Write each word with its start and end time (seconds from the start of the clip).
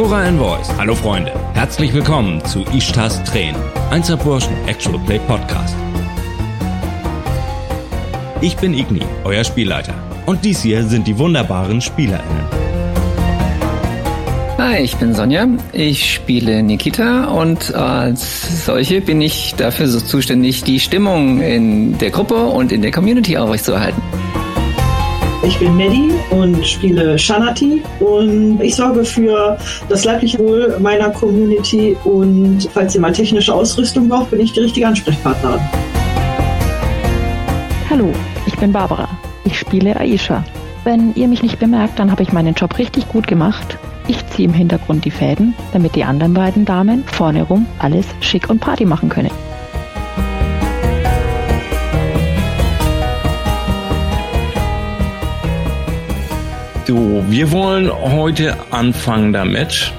Cora 0.00 0.22
and 0.22 0.38
Voice. 0.38 0.66
Hallo 0.78 0.94
Freunde. 0.94 1.30
Herzlich 1.52 1.92
willkommen 1.92 2.42
zu 2.46 2.64
Ishtas 2.74 3.22
Tränen. 3.24 3.60
Einzelburschen 3.90 4.54
Actual 4.66 4.98
Play 5.00 5.18
Podcast. 5.18 5.76
Ich 8.40 8.56
bin 8.56 8.72
Igni, 8.72 9.02
euer 9.24 9.44
Spielleiter. 9.44 9.92
Und 10.24 10.42
dies 10.42 10.62
hier 10.62 10.84
sind 10.84 11.06
die 11.06 11.18
wunderbaren 11.18 11.82
SpielerInnen. 11.82 12.46
Hi, 14.56 14.78
ich 14.78 14.96
bin 14.96 15.12
Sonja. 15.14 15.46
Ich 15.74 16.14
spiele 16.14 16.62
Nikita 16.62 17.26
und 17.26 17.74
als 17.74 18.64
solche 18.64 19.02
bin 19.02 19.20
ich 19.20 19.54
dafür 19.58 19.86
so 19.86 20.00
zuständig, 20.00 20.64
die 20.64 20.80
Stimmung 20.80 21.42
in 21.42 21.98
der 21.98 22.08
Gruppe 22.08 22.46
und 22.46 22.72
in 22.72 22.80
der 22.80 22.90
Community 22.90 23.36
aufrechtzuerhalten. 23.36 24.00
Ich 25.42 25.58
bin 25.58 25.74
Maddie 25.74 26.12
und 26.30 26.66
spiele 26.66 27.18
Shanati 27.18 27.82
und 27.98 28.60
ich 28.60 28.76
sorge 28.76 29.02
für 29.06 29.56
das 29.88 30.04
leibliche 30.04 30.38
Wohl 30.38 30.78
meiner 30.80 31.08
Community 31.10 31.96
und 32.04 32.68
falls 32.74 32.94
ihr 32.94 33.00
mal 33.00 33.12
technische 33.12 33.54
Ausrüstung 33.54 34.06
braucht, 34.06 34.30
bin 34.30 34.40
ich 34.40 34.52
die 34.52 34.60
richtige 34.60 34.86
Ansprechpartnerin. 34.86 35.60
Hallo, 37.88 38.12
ich 38.44 38.54
bin 38.58 38.70
Barbara. 38.70 39.08
Ich 39.44 39.58
spiele 39.58 39.98
Aisha. 39.98 40.44
Wenn 40.84 41.14
ihr 41.14 41.26
mich 41.26 41.42
nicht 41.42 41.58
bemerkt, 41.58 41.98
dann 41.98 42.10
habe 42.10 42.22
ich 42.22 42.32
meinen 42.32 42.54
Job 42.54 42.76
richtig 42.76 43.08
gut 43.08 43.26
gemacht. 43.26 43.78
Ich 44.08 44.26
ziehe 44.28 44.46
im 44.46 44.54
Hintergrund 44.54 45.06
die 45.06 45.10
Fäden, 45.10 45.54
damit 45.72 45.94
die 45.94 46.04
anderen 46.04 46.34
beiden 46.34 46.66
Damen 46.66 47.02
vorne 47.06 47.44
rum 47.44 47.64
alles 47.78 48.04
schick 48.20 48.50
und 48.50 48.60
Party 48.60 48.84
machen 48.84 49.08
können. 49.08 49.30
So, 56.90 57.24
wir 57.28 57.52
wollen 57.52 57.88
heute 57.88 58.56
anfangen 58.72 59.32
damit, 59.32 59.92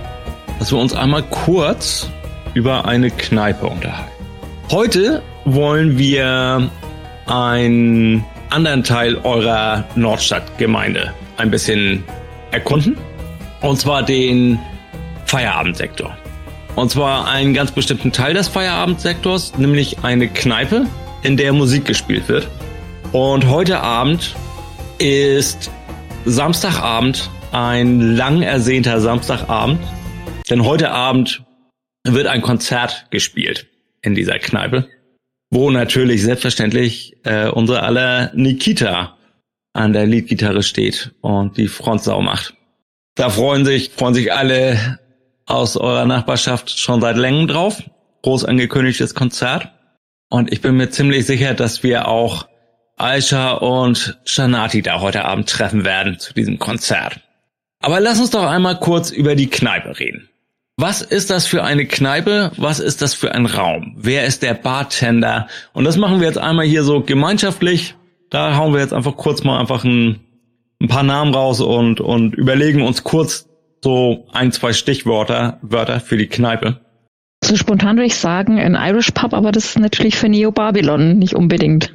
dass 0.60 0.74
wir 0.74 0.78
uns 0.78 0.94
einmal 0.94 1.24
kurz 1.24 2.10
über 2.54 2.84
eine 2.84 3.10
Kneipe 3.10 3.66
unterhalten. 3.68 4.12
Heute 4.70 5.22
wollen 5.46 5.98
wir 5.98 6.70
einen 7.28 8.26
anderen 8.50 8.84
Teil 8.84 9.16
eurer 9.24 9.86
Nordstadtgemeinde 9.96 11.14
ein 11.38 11.50
bisschen 11.50 12.04
erkunden. 12.52 12.98
Und 13.62 13.80
zwar 13.80 14.04
den 14.04 14.60
Feierabendsektor. 15.28 16.14
Und 16.76 16.92
zwar 16.92 17.26
einen 17.26 17.54
ganz 17.54 17.72
bestimmten 17.72 18.12
Teil 18.12 18.34
des 18.34 18.50
Feierabendsektors, 18.50 19.58
nämlich 19.58 20.04
eine 20.04 20.28
Kneipe, 20.28 20.88
in 21.24 21.38
der 21.38 21.54
Musik 21.54 21.86
gespielt 21.86 22.28
wird. 22.28 22.50
Und 23.14 23.48
heute 23.48 23.80
Abend 23.80 24.36
ist 24.98 25.72
Samstagabend, 26.26 27.30
ein 27.52 28.16
lang 28.16 28.44
ersehnter 28.44 29.02
Samstagabend. 29.02 29.80
Denn 30.50 30.64
heute 30.64 30.92
Abend 30.92 31.44
wird 32.04 32.28
ein 32.28 32.42
Konzert 32.42 33.08
gespielt 33.10 33.68
in 34.02 34.14
dieser 34.14 34.38
Kneipe, 34.38 34.88
wo 35.50 35.72
natürlich 35.72 36.22
selbstverständlich 36.22 37.18
äh, 37.24 37.48
unsere 37.48 37.84
aller 37.84 38.32
Nikita 38.36 39.18
an 39.74 39.94
der 39.94 40.06
Leadgitarre 40.06 40.64
steht 40.64 41.12
und 41.22 41.58
die 41.58 41.68
Frontsau 41.68 42.22
macht. 42.22 42.56
Da 43.16 43.30
freuen 43.30 43.66
sich, 43.66 43.92
freuen 43.92 44.14
sich 44.14 44.32
alle 44.32 45.00
aus 45.46 45.76
eurer 45.76 46.06
Nachbarschaft 46.06 46.78
schon 46.78 47.02
seit 47.02 47.18
längerem 47.18 47.48
drauf. 47.48 47.84
Groß 48.22 48.46
angekündigtes 48.46 49.16
Konzert. 49.16 49.72
Und 50.30 50.52
ich 50.52 50.62
bin 50.62 50.78
mir 50.78 50.92
ziemlich 50.92 51.26
sicher, 51.26 51.54
dass 51.54 51.84
wir 51.84 52.08
auch 52.08 52.46
Aisha 53.02 53.54
und 53.54 54.20
Shanati 54.26 54.82
da 54.82 55.02
heute 55.02 55.26
Abend 55.26 55.50
treffen 55.50 55.86
werden 55.86 56.20
zu 56.20 56.34
diesem 56.34 56.60
Konzert. 56.60 57.20
Aber 57.82 58.00
lass 58.00 58.20
uns 58.20 58.30
doch 58.30 58.46
einmal 58.46 58.80
kurz 58.80 59.10
über 59.10 59.36
die 59.36 59.48
Kneipe 59.48 60.00
reden. 60.00 60.30
Was 60.78 61.02
ist 61.02 61.30
das 61.30 61.48
für 61.48 61.64
eine 61.64 61.86
Kneipe? 61.86 62.52
Was 62.58 62.80
ist 62.80 63.02
das 63.02 63.14
für 63.14 63.34
ein 63.34 63.46
Raum? 63.46 63.96
Wer 63.98 64.26
ist 64.26 64.42
der 64.44 64.54
Bartender? 64.54 65.48
Und 65.74 65.84
das 65.84 65.98
machen 65.98 66.20
wir 66.20 66.28
jetzt 66.28 66.38
einmal 66.38 66.66
hier 66.66 66.84
so 66.84 67.02
gemeinschaftlich. 67.02 67.96
Da 68.30 68.56
hauen 68.56 68.74
wir 68.74 68.80
jetzt 68.80 68.94
einfach 68.94 69.18
kurz 69.18 69.44
mal 69.44 69.60
einfach 69.60 69.84
ein, 69.84 70.22
ein 70.82 70.88
paar 70.88 71.04
Namen 71.04 71.34
raus 71.34 71.60
und, 71.60 72.02
und 72.02 72.36
überlegen 72.36 72.82
uns 72.82 73.04
kurz 73.04 73.48
so 73.84 74.28
ein, 74.32 74.52
zwei 74.52 74.74
Stichwörter 74.74 75.60
Wörter 75.62 76.00
für 76.00 76.18
die 76.18 76.28
Kneipe. 76.28 76.80
So 77.44 77.56
spontan 77.58 77.98
würde 77.98 78.08
ich 78.08 78.16
sagen, 78.16 78.60
ein 78.60 78.76
Irish 78.76 79.12
Pub, 79.12 79.34
aber 79.34 79.52
das 79.52 79.66
ist 79.66 79.80
natürlich 79.80 80.16
für 80.16 80.30
Neo 80.30 80.52
Babylon 80.52 81.18
nicht 81.18 81.36
unbedingt 81.36 81.92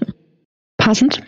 passend. 0.86 1.20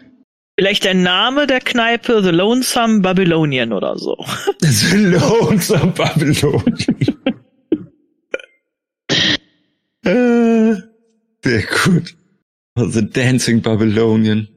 Vielleicht 0.59 0.85
der 0.85 0.95
Name 0.95 1.47
der 1.47 1.61
Kneipe, 1.61 2.23
The 2.23 2.31
Lonesome 2.31 3.01
Babylonian 3.01 3.73
oder 3.73 3.97
so. 3.97 4.17
The 4.61 4.97
Lonesome 4.97 5.93
Babylonian. 5.93 7.17
äh, 10.05 10.75
sehr 11.45 11.63
gut. 11.85 12.15
The 12.77 13.09
Dancing 13.09 13.61
Babylonian. 13.61 14.49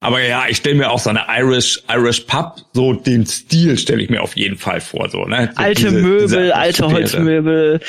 Aber 0.00 0.22
ja, 0.22 0.44
ich 0.48 0.58
stelle 0.58 0.76
mir 0.76 0.90
auch 0.90 1.00
so 1.00 1.10
eine 1.10 1.24
Irish 1.28 1.82
Irish 1.88 2.20
Pub, 2.20 2.64
so 2.72 2.92
den 2.92 3.26
Stil 3.26 3.76
stelle 3.76 4.02
ich 4.02 4.10
mir 4.10 4.22
auf 4.22 4.36
jeden 4.36 4.56
Fall 4.56 4.80
vor, 4.80 5.08
so 5.10 5.24
ne. 5.24 5.50
So 5.54 5.62
alte 5.62 5.82
diese, 5.82 5.96
Möbel, 5.96 6.20
diese 6.20 6.54
alte 6.54 6.86
Holzmöbel, 6.86 7.80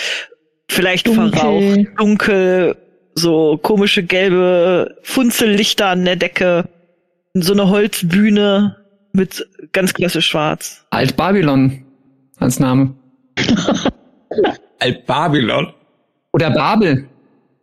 vielleicht 0.69 1.08
dunkel. 1.08 1.31
verraucht, 1.31 1.88
dunkel, 1.98 2.75
so 3.19 3.57
komische 3.57 4.03
gelbe 4.03 4.97
Funzellichter 5.03 5.88
an 5.88 6.06
der 6.06 6.16
Decke, 6.16 6.68
so 7.34 7.53
eine 7.53 7.69
Holzbühne 7.69 8.78
mit 9.13 9.47
ganz 9.72 9.94
klassisch 9.94 10.28
schwarz. 10.28 10.85
Alt 10.90 11.16
Babylon 11.16 11.84
als 12.38 12.59
Name. 12.59 12.96
Alt 14.80 15.06
Babylon? 15.06 15.74
Oder 16.31 16.52
Babel. 16.52 17.06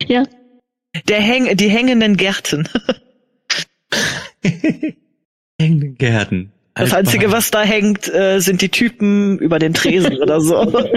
Ja. 0.07 0.25
Der 1.09 1.21
Häng 1.21 1.57
die 1.57 1.69
hängenden 1.69 2.17
Gärten. 2.17 2.69
hängenden 5.61 5.97
Gärten. 5.97 6.53
Alt 6.75 6.89
das 6.89 6.95
Einzige, 6.95 7.33
was 7.33 7.51
da 7.51 7.63
hängt, 7.63 8.13
äh, 8.13 8.41
sind 8.41 8.61
die 8.61 8.69
Typen 8.69 9.39
über 9.39 9.59
den 9.59 9.73
Tresen 9.75 10.19
oder 10.19 10.41
so. 10.41 10.73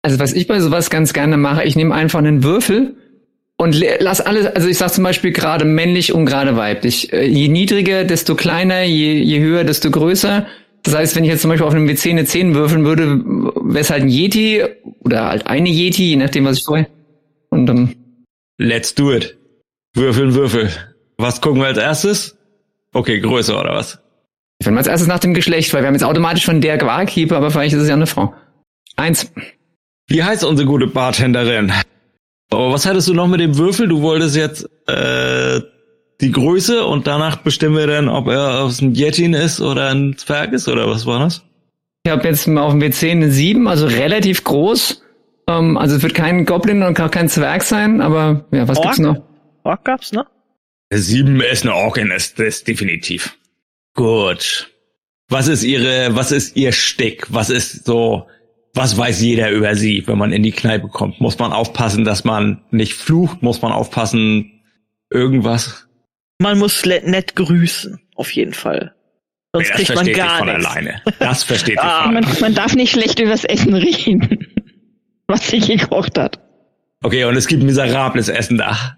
Also 0.00 0.20
was 0.20 0.32
ich 0.32 0.46
bei 0.46 0.60
sowas 0.60 0.90
ganz 0.90 1.12
gerne 1.12 1.36
mache, 1.36 1.64
ich 1.64 1.74
nehme 1.74 1.92
einfach 1.92 2.20
einen 2.20 2.44
Würfel 2.44 2.94
und 3.60 3.74
lass 3.98 4.20
alles, 4.20 4.46
also 4.46 4.68
ich 4.68 4.78
sag 4.78 4.94
zum 4.94 5.02
Beispiel 5.02 5.32
gerade 5.32 5.64
männlich 5.64 6.12
und 6.12 6.26
gerade 6.26 6.56
weiblich. 6.56 7.12
Äh, 7.12 7.26
je 7.26 7.48
niedriger, 7.48 8.04
desto 8.04 8.36
kleiner, 8.36 8.84
je, 8.84 9.14
je 9.14 9.40
höher, 9.40 9.64
desto 9.64 9.90
größer. 9.90 10.46
Das 10.84 10.94
heißt, 10.94 11.16
wenn 11.16 11.24
ich 11.24 11.30
jetzt 11.30 11.42
zum 11.42 11.50
Beispiel 11.50 11.66
auf 11.66 11.74
einem 11.74 11.88
WC 11.88 12.10
eine 12.10 12.24
10 12.24 12.54
würfeln 12.54 12.84
würde, 12.84 13.20
wäre 13.26 13.80
es 13.80 13.90
halt 13.90 14.04
ein 14.04 14.08
Yeti 14.08 14.62
oder 15.00 15.26
halt 15.26 15.48
eine 15.48 15.68
Yeti, 15.68 16.10
je 16.10 16.16
nachdem, 16.16 16.44
was 16.44 16.58
ich 16.58 16.64
vorher. 16.64 16.86
Und 17.50 17.66
dann. 17.66 17.96
Let's 18.58 18.94
do 18.94 19.12
it. 19.12 19.36
Würfeln, 19.94 20.34
Würfel. 20.34 20.70
Was 21.16 21.40
gucken 21.40 21.60
wir 21.60 21.66
als 21.66 21.78
erstes? 21.78 22.36
Okay, 22.92 23.18
Größe 23.18 23.56
oder 23.56 23.74
was? 23.74 23.98
Ich 24.60 24.64
finde 24.64 24.78
als 24.78 24.86
erstes 24.86 25.08
nach 25.08 25.18
dem 25.18 25.34
Geschlecht, 25.34 25.74
weil 25.74 25.82
wir 25.82 25.88
haben 25.88 25.94
jetzt 25.94 26.04
automatisch 26.04 26.44
von 26.44 26.60
der 26.60 26.78
Quarkkeeper, 26.78 27.36
aber 27.36 27.50
vielleicht 27.50 27.74
ist 27.74 27.82
es 27.82 27.88
ja 27.88 27.94
eine 27.94 28.06
Frau. 28.06 28.34
Eins. 28.94 29.32
Wie 30.06 30.22
heißt 30.22 30.44
unsere 30.44 30.68
gute 30.68 30.86
Bartenderin? 30.86 31.72
Aber 32.50 32.72
was 32.72 32.86
hattest 32.86 33.08
du 33.08 33.14
noch 33.14 33.26
mit 33.26 33.40
dem 33.40 33.58
Würfel? 33.58 33.88
Du 33.88 34.00
wolltest 34.02 34.36
jetzt 34.36 34.68
äh, 34.88 35.60
die 36.20 36.32
Größe 36.32 36.84
und 36.84 37.06
danach 37.06 37.36
bestimmen 37.36 37.76
wir 37.76 37.86
dann, 37.86 38.08
ob 38.08 38.28
er 38.28 38.62
aus 38.62 38.80
ein 38.80 38.94
Yetin 38.94 39.34
ist 39.34 39.60
oder 39.60 39.90
ein 39.90 40.16
Zwerg 40.16 40.52
ist 40.52 40.68
oder 40.68 40.88
was 40.88 41.06
war 41.06 41.20
das? 41.20 41.44
Ich 42.04 42.12
habe 42.12 42.26
jetzt 42.26 42.46
mal 42.46 42.62
auf 42.62 42.72
dem 42.72 42.80
WC 42.80 43.10
eine 43.10 43.30
7, 43.30 43.68
also 43.68 43.86
relativ 43.86 44.44
groß. 44.44 45.02
Ähm, 45.46 45.76
also 45.76 45.96
es 45.96 46.02
wird 46.02 46.14
kein 46.14 46.46
Goblin 46.46 46.82
und 46.82 46.98
auch 47.00 47.10
kein 47.10 47.28
Zwerg 47.28 47.62
sein, 47.62 48.00
aber 48.00 48.46
ja, 48.50 48.66
was 48.66 48.78
Ork? 48.78 48.86
gibt's 48.86 48.98
noch? 48.98 49.16
Ork 49.64 49.84
gab's, 49.84 50.12
ne? 50.12 50.26
Eine 50.90 51.00
7 51.00 51.40
ist 51.42 51.64
eine 51.64 51.74
Orkin, 51.74 52.10
ist 52.10 52.38
das 52.38 52.64
definitiv. 52.64 53.36
Gut. 53.94 54.70
Was 55.28 55.48
ist 55.48 55.62
ihre, 55.62 56.14
was 56.14 56.32
ist 56.32 56.56
ihr 56.56 56.72
Stick? 56.72 57.26
Was 57.28 57.50
ist 57.50 57.84
so 57.84 58.26
was 58.78 58.96
weiß 58.96 59.20
jeder 59.20 59.50
über 59.50 59.74
sie, 59.74 60.04
wenn 60.06 60.16
man 60.16 60.32
in 60.32 60.44
die 60.44 60.52
Kneipe 60.52 60.86
kommt? 60.86 61.20
Muss 61.20 61.38
man 61.38 61.52
aufpassen, 61.52 62.04
dass 62.04 62.24
man 62.24 62.62
nicht 62.70 62.94
flucht? 62.94 63.42
Muss 63.42 63.60
man 63.60 63.72
aufpassen, 63.72 64.62
irgendwas? 65.10 65.88
Man 66.38 66.58
muss 66.58 66.84
nett 66.86 67.34
grüßen, 67.34 67.98
auf 68.14 68.30
jeden 68.30 68.54
Fall. 68.54 68.94
Sonst 69.52 69.70
ja, 69.70 69.74
kriegt 69.74 69.94
man 69.96 70.12
gar 70.12 70.38
von 70.38 70.46
nichts. 70.46 70.64
alleine. 70.64 71.02
Das 71.18 71.42
versteht 71.42 71.80
ah, 71.80 72.04
von 72.04 72.14
man, 72.14 72.24
man 72.40 72.54
darf 72.54 72.76
nicht 72.76 72.92
schlecht 72.92 73.18
übers 73.18 73.44
Essen 73.44 73.74
reden, 73.74 74.46
was 75.26 75.48
sie 75.48 75.58
gekocht 75.58 76.16
hat. 76.16 76.38
Okay, 77.02 77.24
und 77.24 77.36
es 77.36 77.48
gibt 77.48 77.64
miserables 77.64 78.28
Essen 78.28 78.58
da. 78.58 78.96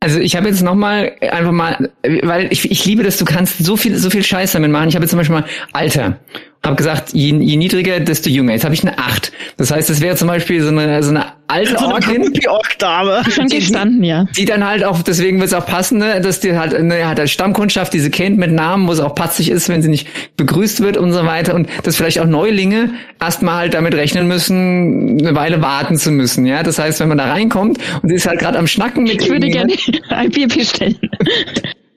Also 0.00 0.20
ich 0.20 0.36
habe 0.36 0.48
jetzt 0.48 0.62
noch 0.62 0.74
mal 0.74 1.12
einfach 1.20 1.52
mal, 1.52 1.90
weil 2.02 2.52
ich, 2.52 2.70
ich 2.70 2.84
liebe 2.84 3.02
das, 3.02 3.18
du 3.18 3.24
kannst 3.24 3.58
so 3.58 3.76
viel 3.76 3.96
so 3.96 4.10
viel 4.10 4.22
Scheiß 4.22 4.52
damit 4.52 4.70
machen. 4.70 4.88
Ich 4.88 4.94
habe 4.94 5.04
jetzt 5.04 5.10
zum 5.10 5.18
Beispiel 5.18 5.40
mal 5.40 5.46
Alter 5.72 6.20
habe 6.64 6.76
gesagt, 6.76 7.10
je, 7.12 7.36
je 7.36 7.56
niedriger, 7.56 8.00
desto 8.00 8.30
jünger. 8.30 8.52
Jetzt 8.52 8.64
habe 8.64 8.74
ich 8.74 8.82
eine 8.82 8.98
8. 8.98 9.32
Das 9.58 9.70
heißt, 9.70 9.90
es 9.90 10.00
wäre 10.00 10.16
zum 10.16 10.28
Beispiel 10.28 10.62
so 10.62 10.68
eine, 10.68 11.02
so 11.02 11.10
eine 11.10 11.26
alte 11.46 11.76
so 11.78 11.86
Orkin. 11.86 12.32
Ork-Dame. 12.48 13.22
Schon 13.30 13.48
gestanden, 13.48 14.02
ja. 14.02 14.24
Die 14.36 14.46
dann 14.46 14.66
halt 14.66 14.82
auch, 14.82 15.02
deswegen 15.02 15.38
wird 15.38 15.48
es 15.48 15.54
auch 15.54 15.66
passen, 15.66 15.98
ne, 15.98 16.20
dass 16.20 16.40
die 16.40 16.56
halt, 16.56 16.82
ne, 16.82 17.06
hat 17.06 17.20
als 17.20 17.30
Stammkundschaft 17.30 17.92
diese 17.92 18.10
kennt 18.10 18.38
mit 18.38 18.50
Namen, 18.50 18.88
wo 18.88 18.92
es 18.92 19.00
auch 19.00 19.14
patzig 19.14 19.50
ist, 19.50 19.68
wenn 19.68 19.82
sie 19.82 19.90
nicht 19.90 20.08
begrüßt 20.36 20.80
wird 20.80 20.96
und 20.96 21.12
so 21.12 21.24
weiter. 21.26 21.54
Und 21.54 21.68
dass 21.82 21.96
vielleicht 21.96 22.18
auch 22.18 22.26
Neulinge 22.26 22.90
erstmal 23.20 23.56
halt 23.56 23.74
damit 23.74 23.94
rechnen 23.94 24.26
müssen, 24.26 25.18
eine 25.20 25.34
Weile 25.34 25.60
warten 25.60 25.96
zu 25.96 26.10
müssen. 26.10 26.46
Ja, 26.46 26.62
das 26.62 26.78
heißt, 26.78 26.98
wenn 27.00 27.08
man 27.08 27.18
da 27.18 27.26
reinkommt 27.26 27.78
und 28.02 28.08
sie 28.08 28.14
ist 28.14 28.26
halt 28.26 28.40
gerade 28.40 28.58
am 28.58 28.66
Schnacken 28.66 29.04
mit 29.04 29.22
Ich 29.22 29.28
würde 29.28 29.48
gerne 29.48 29.74
ein 30.08 30.30
Bier 30.30 30.48
bestellen. 30.48 30.98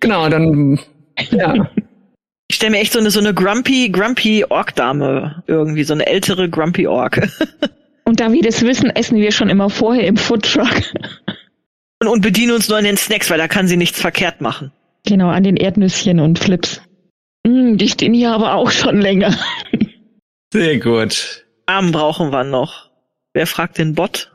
Genau, 0.01 0.27
dann 0.29 0.77
ja. 1.31 1.67
Ich 2.49 2.55
stelle 2.55 2.71
mir 2.71 2.79
echt 2.79 2.93
so 2.93 2.99
eine 2.99 3.11
so 3.11 3.19
eine 3.19 3.33
grumpy 3.33 3.89
grumpy 3.89 4.45
Ork 4.47 4.75
Dame 4.75 5.43
irgendwie 5.47 5.83
so 5.83 5.93
eine 5.93 6.07
ältere 6.07 6.49
grumpy 6.49 6.87
Ork. 6.87 7.27
Und 8.05 8.21
da 8.21 8.31
wir 8.31 8.41
das 8.41 8.61
wissen, 8.61 8.89
essen 8.89 9.17
wir 9.17 9.33
schon 9.33 9.49
immer 9.49 9.69
vorher 9.69 10.07
im 10.07 10.15
Foodtruck. 10.15 10.81
Und, 11.99 12.07
und 12.07 12.21
bedienen 12.21 12.53
uns 12.53 12.69
nur 12.69 12.77
an 12.77 12.85
den 12.85 12.95
Snacks, 12.95 13.29
weil 13.29 13.37
da 13.37 13.49
kann 13.49 13.67
sie 13.67 13.75
nichts 13.75 13.99
verkehrt 13.99 14.39
machen. 14.39 14.71
Genau, 15.05 15.27
an 15.27 15.43
den 15.43 15.57
Erdnüsschen 15.57 16.21
und 16.21 16.39
Flips. 16.39 16.81
Mm, 17.45 17.75
die 17.75 17.89
stehen 17.89 18.13
hier 18.13 18.31
aber 18.31 18.53
auch 18.53 18.71
schon 18.71 19.01
länger. 19.01 19.37
Sehr 20.53 20.79
gut. 20.79 21.45
Namen 21.67 21.91
brauchen 21.91 22.31
wir 22.31 22.45
noch. 22.45 22.89
Wer 23.33 23.45
fragt 23.45 23.77
den 23.77 23.93
Bot? 23.93 24.31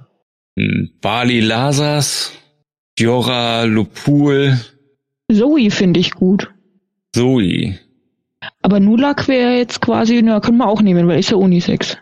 Hm, 0.58 0.91
Bali 1.00 1.41
Lasas, 1.41 2.32
Jora 2.99 3.65
Lupul. 3.65 4.58
Zoe 5.32 5.70
finde 5.70 6.00
ich 6.00 6.11
gut. 6.11 6.50
Zoe. 7.15 7.79
Aber 8.62 8.81
Nulak 8.81 9.29
wäre 9.29 9.53
jetzt 9.56 9.81
quasi, 9.81 10.23
na, 10.23 10.41
können 10.41 10.59
wir 10.59 10.69
auch 10.69 10.83
nehmen, 10.83 11.06
weil 11.09 11.19
ist 11.19 11.31
ja 11.31 11.37
Unisex. 11.37 11.97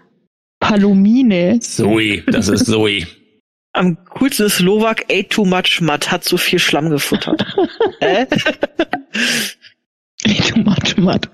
Palomine. 0.61 1.59
Zoe, 1.61 2.23
das 2.27 2.49
ist 2.49 2.67
Zoe. 2.67 3.07
Am 3.73 3.97
coolsten 4.05 4.47
ist 4.47 4.57
Slovak 4.57 5.05
ate 5.11 5.29
too 5.29 5.45
much 5.45 5.81
Matt, 5.81 6.11
hat 6.11 6.25
so 6.25 6.37
viel 6.37 6.59
Schlamm 6.59 6.91
gefuttert. 6.91 7.45
äh? 8.01 8.27
ate 10.25 10.43
too 10.49 10.59
much 10.59 10.97
Matt. 10.97 11.29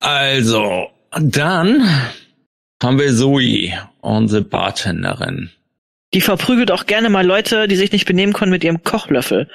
Also, 0.00 0.88
dann 1.10 1.88
haben 2.82 2.98
wir 2.98 3.14
Zoe, 3.14 3.72
unsere 4.00 4.42
Bartenderin. 4.42 5.50
Die 6.12 6.20
verprügelt 6.20 6.70
auch 6.70 6.86
gerne 6.86 7.10
mal 7.10 7.26
Leute, 7.26 7.66
die 7.66 7.76
sich 7.76 7.90
nicht 7.90 8.06
benehmen 8.06 8.32
können 8.32 8.52
mit 8.52 8.62
ihrem 8.62 8.84
Kochlöffel. 8.84 9.48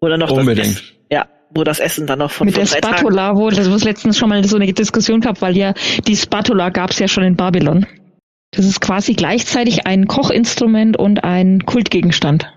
Oder 0.00 0.16
noch 0.16 0.30
Unbedingt. 0.30 0.76
Das 0.76 0.92
ja, 1.10 1.28
wo 1.50 1.64
das 1.64 1.80
Essen 1.80 2.06
dann 2.06 2.18
noch 2.18 2.30
von 2.30 2.46
Mit 2.46 2.56
der 2.56 2.66
Spatula, 2.66 3.36
wo 3.36 3.50
das 3.50 3.66
es 3.66 3.84
letztens 3.84 4.18
schon 4.18 4.28
mal 4.28 4.44
so 4.44 4.56
eine 4.56 4.72
Diskussion 4.72 5.20
gab, 5.20 5.40
weil 5.40 5.56
ja 5.56 5.74
die 6.06 6.16
Spatula 6.16 6.70
gab 6.70 6.90
es 6.90 6.98
ja 6.98 7.08
schon 7.08 7.24
in 7.24 7.36
Babylon. 7.36 7.86
Das 8.50 8.64
ist 8.64 8.80
quasi 8.80 9.14
gleichzeitig 9.14 9.86
ein 9.86 10.06
Kochinstrument 10.06 10.96
und 10.96 11.24
ein 11.24 11.64
Kultgegenstand. 11.66 12.50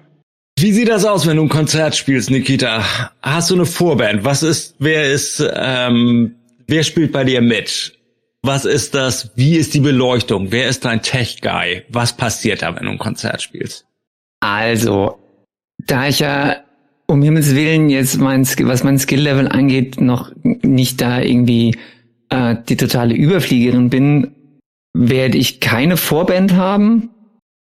Wie 0.58 0.72
sieht 0.72 0.90
das 0.90 1.06
aus, 1.06 1.28
wenn 1.28 1.38
du 1.38 1.44
ein 1.44 1.50
Konzert 1.50 1.96
spielst, 1.96 2.30
Nikita? 2.30 2.84
Hast 3.22 3.50
du 3.50 3.56
eine 3.56 3.66
Vorband? 3.66 4.24
Was 4.24 4.44
ist, 4.44 4.76
wer 4.80 5.12
ist, 5.12 5.44
ähm, 5.54 6.36
wer 6.68 6.84
spielt 6.84 7.12
bei 7.12 7.24
dir 7.24 7.42
mit? 7.42 7.98
Was 8.44 8.66
ist 8.66 8.96
das? 8.96 9.32
Wie 9.36 9.56
ist 9.56 9.74
die 9.74 9.80
Beleuchtung? 9.80 10.52
Wer 10.52 10.68
ist 10.68 10.86
dein 10.86 11.02
Tech-Guy? 11.02 11.84
Was 11.90 12.16
passiert 12.16 12.62
da, 12.62 12.76
wenn 12.76 12.86
du 12.86 12.92
ein 12.92 12.98
Konzert 12.98 13.42
spielst? 13.42 13.86
Also, 14.40 15.20
da 15.78 16.08
ich 16.08 16.20
ja 16.20 16.58
um 17.12 17.22
Himmels 17.22 17.54
Willen 17.54 17.90
jetzt 17.90 18.20
mein, 18.20 18.48
was 18.64 18.84
mein 18.84 18.98
Skill-Level 18.98 19.50
angeht, 19.50 20.00
noch 20.00 20.32
nicht 20.44 21.02
da 21.02 21.22
irgendwie 21.22 21.76
äh, 22.30 22.56
die 22.70 22.78
totale 22.78 23.14
Überfliegerin 23.14 23.90
bin, 23.90 24.32
werde 24.94 25.38
ich 25.38 25.60
keine 25.60 25.98
Vorband 25.98 26.54
haben. 26.54 27.10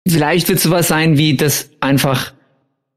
Vielleicht 0.07 0.47
wird 0.47 0.59
sowas 0.59 0.87
sein 0.87 1.17
wie, 1.17 1.35
dass 1.35 1.69
einfach 1.81 2.33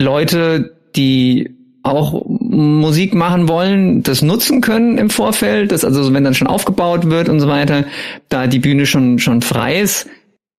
Leute, 0.00 0.76
die 0.94 1.50
auch 1.82 2.25
Musik 2.26 3.14
machen 3.14 3.49
wollen, 3.49 4.02
das 4.02 4.22
nutzen 4.22 4.60
können 4.60 4.99
im 4.99 5.10
Vorfeld, 5.10 5.72
dass 5.72 5.84
also 5.84 6.12
wenn 6.12 6.25
dann 6.25 6.34
schon 6.34 6.49
aufgebaut 6.49 7.10
wird 7.10 7.28
und 7.28 7.40
so 7.40 7.49
weiter, 7.49 7.84
da 8.28 8.46
die 8.46 8.58
Bühne 8.58 8.87
schon 8.87 9.19
schon 9.19 9.42
frei 9.42 9.81
ist 9.81 10.08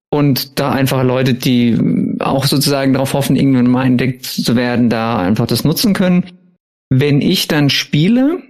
und 0.09 0.59
da 0.59 0.71
einfach 0.71 1.03
Leute, 1.03 1.33
die 1.33 1.77
auch 2.19 2.45
sozusagen 2.45 2.93
darauf 2.93 3.13
hoffen, 3.13 3.35
irgendwann 3.35 3.69
mal 3.69 3.85
entdeckt 3.85 4.25
zu 4.25 4.55
werden, 4.55 4.89
da 4.89 5.17
einfach 5.17 5.47
das 5.47 5.63
nutzen 5.63 5.93
können. 5.93 6.25
Wenn 6.89 7.21
ich 7.21 7.47
dann 7.47 7.69
spiele, 7.69 8.41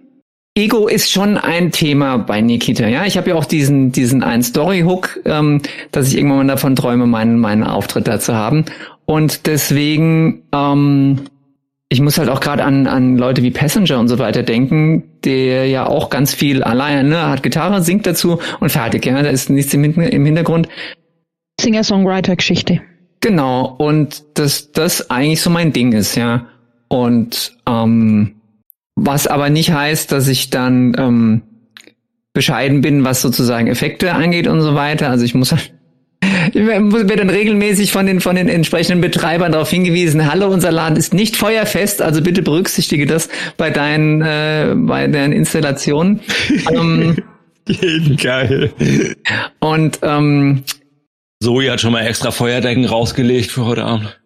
Ego 0.57 0.87
ist 0.87 1.11
schon 1.11 1.37
ein 1.37 1.71
Thema 1.71 2.17
bei 2.17 2.41
Nikita. 2.41 2.87
Ja, 2.87 3.05
ich 3.05 3.15
habe 3.15 3.29
ja 3.29 3.35
auch 3.35 3.45
diesen 3.45 3.91
diesen 3.91 4.23
einen 4.23 4.41
Story 4.41 4.81
Hook, 4.81 5.19
ähm, 5.25 5.61
dass 5.91 6.07
ich 6.07 6.17
irgendwann 6.17 6.47
mal 6.47 6.47
davon 6.47 6.75
träume, 6.75 7.05
meinen 7.05 7.37
meinen 7.37 7.63
Auftritt 7.63 8.07
da 8.07 8.19
zu 8.19 8.33
haben. 8.35 8.65
Und 9.05 9.45
deswegen, 9.45 10.41
ähm, 10.51 11.21
ich 11.89 12.01
muss 12.01 12.17
halt 12.17 12.29
auch 12.29 12.39
gerade 12.39 12.63
an 12.63 12.87
an 12.87 13.17
Leute 13.17 13.43
wie 13.43 13.51
Passenger 13.51 13.99
und 13.99 14.07
so 14.07 14.17
weiter 14.17 14.41
denken, 14.41 15.03
der 15.23 15.67
ja 15.67 15.85
auch 15.85 16.09
ganz 16.09 16.33
viel 16.33 16.63
alleine 16.63 17.07
ne, 17.07 17.29
hat 17.29 17.43
Gitarre, 17.43 17.83
singt 17.83 18.07
dazu 18.07 18.39
und 18.59 18.71
fertig. 18.71 19.05
Ja, 19.05 19.21
da 19.21 19.29
ist 19.29 19.51
nichts 19.51 19.75
im, 19.75 19.83
im 19.83 20.25
Hintergrund. 20.25 20.67
Singer-Songwriter-Geschichte. 21.61 22.81
Genau, 23.21 23.65
und 23.77 24.23
dass 24.35 24.71
das 24.71 25.09
eigentlich 25.09 25.41
so 25.41 25.49
mein 25.49 25.73
Ding 25.73 25.91
ist, 25.91 26.15
ja. 26.15 26.47
Und 26.87 27.57
ähm, 27.67 28.35
was 28.95 29.27
aber 29.27 29.49
nicht 29.49 29.71
heißt, 29.71 30.11
dass 30.11 30.27
ich 30.27 30.49
dann 30.49 30.95
ähm, 30.97 31.41
bescheiden 32.33 32.81
bin, 32.81 33.03
was 33.03 33.21
sozusagen 33.21 33.67
Effekte 33.67 34.13
angeht 34.13 34.47
und 34.47 34.61
so 34.61 34.75
weiter. 34.75 35.09
Also 35.09 35.25
ich 35.25 35.33
muss 35.33 35.51
ich 36.53 36.65
werde 36.65 37.15
dann 37.15 37.29
regelmäßig 37.29 37.91
von 37.91 38.05
den 38.05 38.21
von 38.21 38.35
den 38.35 38.47
entsprechenden 38.47 39.01
Betreibern 39.01 39.51
darauf 39.51 39.69
hingewiesen, 39.69 40.31
hallo, 40.31 40.47
unser 40.47 40.71
Laden 40.71 40.97
ist 40.97 41.13
nicht 41.13 41.35
feuerfest, 41.35 42.01
also 42.01 42.21
bitte 42.21 42.41
berücksichtige 42.41 43.05
das 43.05 43.29
bei 43.57 43.69
deinen 43.69 44.21
äh, 44.21 44.73
bei 44.75 45.07
deinen 45.07 45.33
Installationen. 45.33 46.21
ähm, 46.71 47.17
Geil. 48.21 48.71
Und 49.59 49.99
ähm, 50.01 50.63
Zoe 51.41 51.71
hat 51.71 51.81
schon 51.81 51.91
mal 51.93 52.05
extra 52.05 52.31
Feuerdecken 52.31 52.85
rausgelegt 52.85 53.51
für 53.51 53.65
heute 53.65 53.83
Abend. 53.83 54.19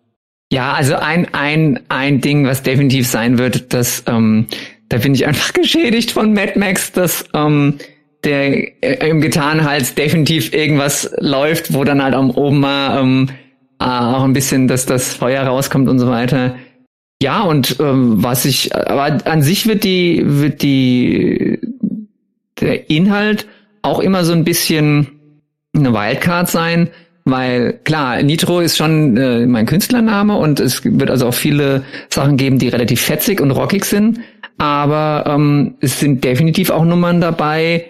Ja, 0.52 0.74
also 0.74 0.96
ein, 0.96 1.34
ein, 1.34 1.80
ein 1.90 2.22
Ding, 2.22 2.46
was 2.46 2.64
definitiv 2.64 3.08
sein 3.08 3.38
wird, 3.38 3.74
dass 3.74 4.04
ähm, 4.08 4.48
da 4.90 4.98
bin 4.98 5.14
ich 5.14 5.26
einfach 5.26 5.54
geschädigt 5.54 6.12
von 6.12 6.34
Mad 6.34 6.60
Max, 6.60 6.92
dass 6.92 7.26
ähm, 7.34 7.78
der 8.24 8.84
äh, 8.84 9.10
im 9.10 9.22
Gitarrenhals 9.22 9.96
definitiv 9.96 10.54
irgendwas 10.54 11.10
läuft, 11.20 11.74
wo 11.74 11.84
dann 11.84 12.04
halt 12.04 12.14
am 12.14 12.32
oben 12.32 12.60
mal 12.60 13.00
ähm, 13.00 13.30
äh, 13.80 13.86
auch 13.86 14.24
ein 14.24 14.34
bisschen, 14.34 14.68
dass 14.68 14.86
das 14.86 15.14
Feuer 15.14 15.44
rauskommt 15.44 15.90
und 15.90 16.00
so 16.00 16.08
weiter. 16.08 16.56
Ja, 17.22 17.42
und 17.42 17.80
ähm, 17.80 18.24
was 18.24 18.46
ich, 18.46 18.76
aber 18.76 19.26
an 19.26 19.44
sich 19.44 19.68
wird 19.68 19.84
die, 19.84 20.22
wird 20.26 20.62
die, 20.62 21.60
der 22.60 22.90
Inhalt 22.90 23.48
auch 23.84 24.00
immer 24.00 24.24
so 24.26 24.34
ein 24.34 24.44
bisschen 24.44 25.08
eine 25.74 25.94
Wildcard 25.94 26.50
sein, 26.50 26.90
weil 27.26 27.80
klar, 27.84 28.22
Nitro 28.24 28.60
ist 28.60 28.78
schon 28.78 29.18
äh, 29.18 29.46
mein 29.46 29.66
Künstlername 29.66 30.36
und 30.36 30.60
es 30.60 30.84
wird 30.84 31.10
also 31.10 31.28
auch 31.28 31.34
viele 31.34 31.84
Sachen 32.10 32.38
geben, 32.38 32.58
die 32.58 32.70
relativ 32.70 33.02
fetzig 33.02 33.42
und 33.42 33.52
rockig 33.52 33.86
sind, 33.86 34.20
aber 34.58 35.26
ähm, 35.28 35.76
es 35.82 36.00
sind 36.00 36.24
definitiv 36.24 36.70
auch 36.70 36.86
Nummern 36.86 37.22
dabei, 37.22 37.86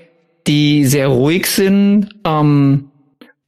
die 0.47 0.85
sehr 0.85 1.07
ruhig 1.07 1.45
sind, 1.45 2.09
ähm, 2.25 2.85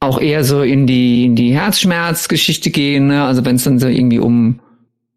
auch 0.00 0.20
eher 0.20 0.44
so 0.44 0.62
in 0.62 0.86
die 0.86 1.24
in 1.24 1.36
die 1.36 1.54
Herzschmerzgeschichte 1.54 2.70
gehen, 2.70 3.08
ne? 3.08 3.24
also 3.24 3.44
wenn 3.44 3.56
es 3.56 3.64
dann 3.64 3.78
so 3.78 3.88
irgendwie 3.88 4.18
um 4.18 4.60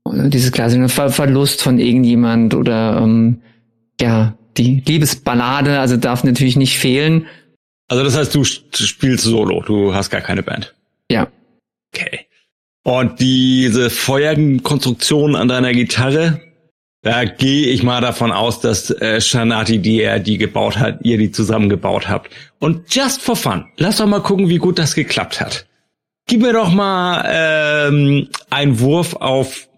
dieses 0.05 0.51
klassische 0.51 0.89
Ver 0.89 1.09
Verlust 1.09 1.61
von 1.61 1.79
irgendjemand 1.79 2.53
oder 2.53 3.01
ähm, 3.01 3.41
ja 3.99 4.37
die 4.57 4.83
Liebesballade, 4.85 5.79
also 5.79 5.97
darf 5.97 6.23
natürlich 6.23 6.55
nicht 6.55 6.77
fehlen. 6.77 7.25
Also 7.87 8.03
das 8.03 8.17
heißt, 8.17 8.35
du 8.35 8.43
spielst 8.43 9.23
solo, 9.23 9.61
du 9.61 9.93
hast 9.93 10.09
gar 10.09 10.21
keine 10.21 10.43
Band. 10.43 10.75
Ja. 11.09 11.27
Okay. 11.93 12.27
Und 12.83 13.19
diese 13.19 13.89
Feuerkonstruktion 13.89 15.35
an 15.35 15.47
deiner 15.47 15.73
Gitarre, 15.73 16.41
da 17.01 17.25
gehe 17.25 17.67
ich 17.67 17.83
mal 17.83 18.01
davon 18.01 18.31
aus, 18.31 18.59
dass 18.59 18.89
äh, 18.89 19.21
Shanati, 19.21 19.79
die 19.79 20.01
er 20.01 20.19
die 20.19 20.37
gebaut 20.37 20.77
hat, 20.77 20.99
ihr 21.03 21.17
die 21.17 21.31
zusammengebaut 21.31 22.09
habt. 22.09 22.29
Und 22.59 22.93
just 22.93 23.21
for 23.21 23.35
fun, 23.35 23.65
lass 23.77 23.97
doch 23.97 24.07
mal 24.07 24.21
gucken, 24.21 24.49
wie 24.49 24.57
gut 24.57 24.79
das 24.79 24.95
geklappt 24.95 25.39
hat. 25.39 25.65
Gib 26.27 26.41
mir 26.41 26.53
doch 26.53 26.71
mal 26.71 27.25
ähm, 27.29 28.29
einen 28.49 28.79
Wurf 28.79 29.15
auf, 29.15 29.69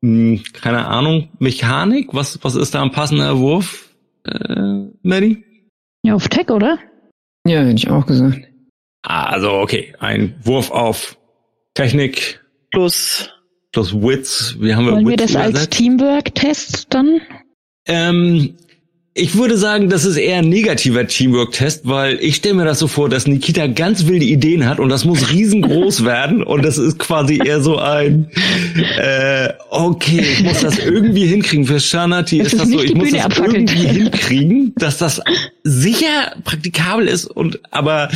mh, 0.00 0.38
hm, 0.38 0.44
keine 0.52 0.86
Ahnung, 0.86 1.28
Mechanik. 1.38 2.08
Was, 2.12 2.42
was 2.42 2.56
ist 2.56 2.74
da 2.74 2.82
ein 2.82 2.90
passender 2.90 3.38
Wurf, 3.38 3.90
äh, 4.24 4.86
Maddie? 5.02 5.44
Ja, 6.02 6.14
auf 6.14 6.28
Tech, 6.28 6.50
oder? 6.50 6.78
Ja, 7.46 7.60
hätte 7.60 7.76
ich 7.76 7.90
auch 7.90 8.06
gesagt. 8.06 8.40
Ah, 9.02 9.26
also 9.26 9.52
okay, 9.52 9.94
ein 9.98 10.34
Wurf 10.42 10.70
auf 10.70 11.18
Technik 11.74 12.40
plus 12.70 13.30
plus 13.72 13.94
Wits. 13.94 14.56
Wie 14.60 14.74
haben 14.74 14.86
wir 14.86 14.92
Wollen 14.92 15.06
Wits 15.06 15.20
wir 15.20 15.26
das 15.26 15.36
als 15.36 15.68
Teamwork-Test 15.70 16.86
dann? 16.94 17.20
Ähm, 17.86 18.56
ich 19.14 19.36
würde 19.36 19.58
sagen, 19.58 19.90
das 19.90 20.06
ist 20.06 20.16
eher 20.16 20.38
ein 20.38 20.48
negativer 20.48 21.06
Teamwork-Test, 21.06 21.86
weil 21.86 22.18
ich 22.20 22.36
stelle 22.36 22.54
mir 22.54 22.64
das 22.64 22.78
so 22.78 22.88
vor, 22.88 23.10
dass 23.10 23.26
Nikita 23.26 23.66
ganz 23.66 24.06
wilde 24.06 24.24
Ideen 24.24 24.66
hat 24.66 24.80
und 24.80 24.88
das 24.88 25.04
muss 25.04 25.30
riesengroß 25.30 26.04
werden 26.06 26.42
und 26.42 26.64
das 26.64 26.78
ist 26.78 26.98
quasi 26.98 27.38
eher 27.44 27.60
so 27.60 27.76
ein 27.76 28.30
äh, 28.98 29.50
okay, 29.68 30.20
ich 30.20 30.42
muss 30.42 30.60
das 30.60 30.78
irgendwie 30.78 31.26
hinkriegen. 31.26 31.66
Für 31.66 31.78
Shanati 31.78 32.38
ist, 32.38 32.58
das 32.58 32.68
so, 32.68 32.80
ich 32.80 32.94
muss 32.94 33.10
das 33.10 33.26
abfackelt. 33.26 33.70
irgendwie 33.70 33.86
hinkriegen, 34.02 34.72
dass 34.76 34.96
das 34.96 35.20
sicher 35.62 36.34
praktikabel 36.44 37.06
ist 37.06 37.26
und 37.26 37.60
aber 37.70 38.08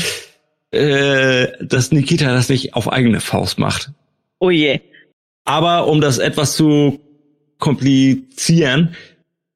äh, 0.71 1.49
dass 1.61 1.93
Nikita 1.93 2.33
das 2.33 2.49
nicht 2.49 2.73
auf 2.73 2.91
eigene 2.91 3.21
Faust 3.21 3.59
macht. 3.59 3.91
Oh 4.38 4.50
je. 4.50 4.81
Aber 5.45 5.88
um 5.88 6.00
das 6.00 6.17
etwas 6.19 6.57
zu 6.57 7.00
komplizieren, 7.59 8.95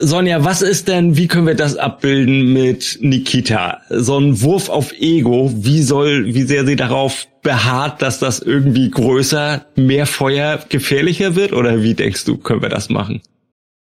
Sonja, 0.03 0.43
was 0.45 0.63
ist 0.63 0.89
denn, 0.89 1.19
wie 1.19 1.29
können 1.29 1.47
wir 1.47 1.55
das 1.55 1.77
abbilden 1.77 2.55
mit 2.55 2.99
Nikita? 3.03 3.83
So 3.91 4.19
ein 4.19 4.41
Wurf 4.41 4.71
auf 4.71 4.95
Ego, 4.99 5.53
wie 5.55 5.83
soll, 5.83 6.25
wie 6.35 6.43
sehr 6.43 6.65
sie 6.65 6.75
darauf 6.75 7.29
beharrt, 7.43 8.01
dass 8.01 8.19
das 8.19 8.39
irgendwie 8.39 8.91
größer, 8.91 9.67
mehr 9.77 10.07
Feuer, 10.07 10.59
gefährlicher 10.71 11.37
wird? 11.37 11.53
Oder 11.53 11.83
wie 11.83 11.93
denkst 11.93 12.25
du, 12.25 12.39
können 12.39 12.63
wir 12.63 12.71
das 12.71 12.89
machen? 12.89 13.21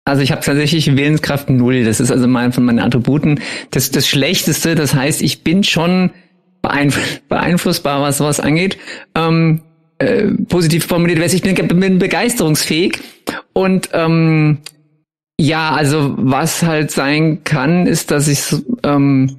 Also 0.04 0.20
ich 0.20 0.30
habe 0.30 0.42
tatsächlich 0.42 0.94
Willenskraft 0.94 1.48
null. 1.48 1.84
Das 1.84 2.00
ist 2.00 2.10
also 2.10 2.28
mein 2.28 2.52
von 2.52 2.64
meinen 2.66 2.80
Attributen 2.80 3.40
das, 3.70 3.90
das 3.90 4.06
Schlechteste. 4.06 4.74
Das 4.74 4.94
heißt, 4.94 5.22
ich 5.22 5.42
bin 5.42 5.64
schon 5.64 6.10
beeinflussbar, 6.60 8.02
was 8.02 8.18
sowas 8.18 8.40
angeht. 8.40 8.76
Ähm, 9.14 9.62
äh, 9.96 10.26
positiv 10.48 10.84
formuliert, 10.84 11.32
ich 11.32 11.40
bin, 11.40 11.80
bin 11.80 11.98
begeisterungsfähig 11.98 12.98
und 13.54 13.88
ähm, 13.94 14.58
ja, 15.40 15.72
also 15.72 16.14
was 16.18 16.62
halt 16.62 16.90
sein 16.90 17.44
kann, 17.44 17.86
ist, 17.86 18.10
dass 18.10 18.28
ich 18.28 18.54
ähm, 18.82 19.38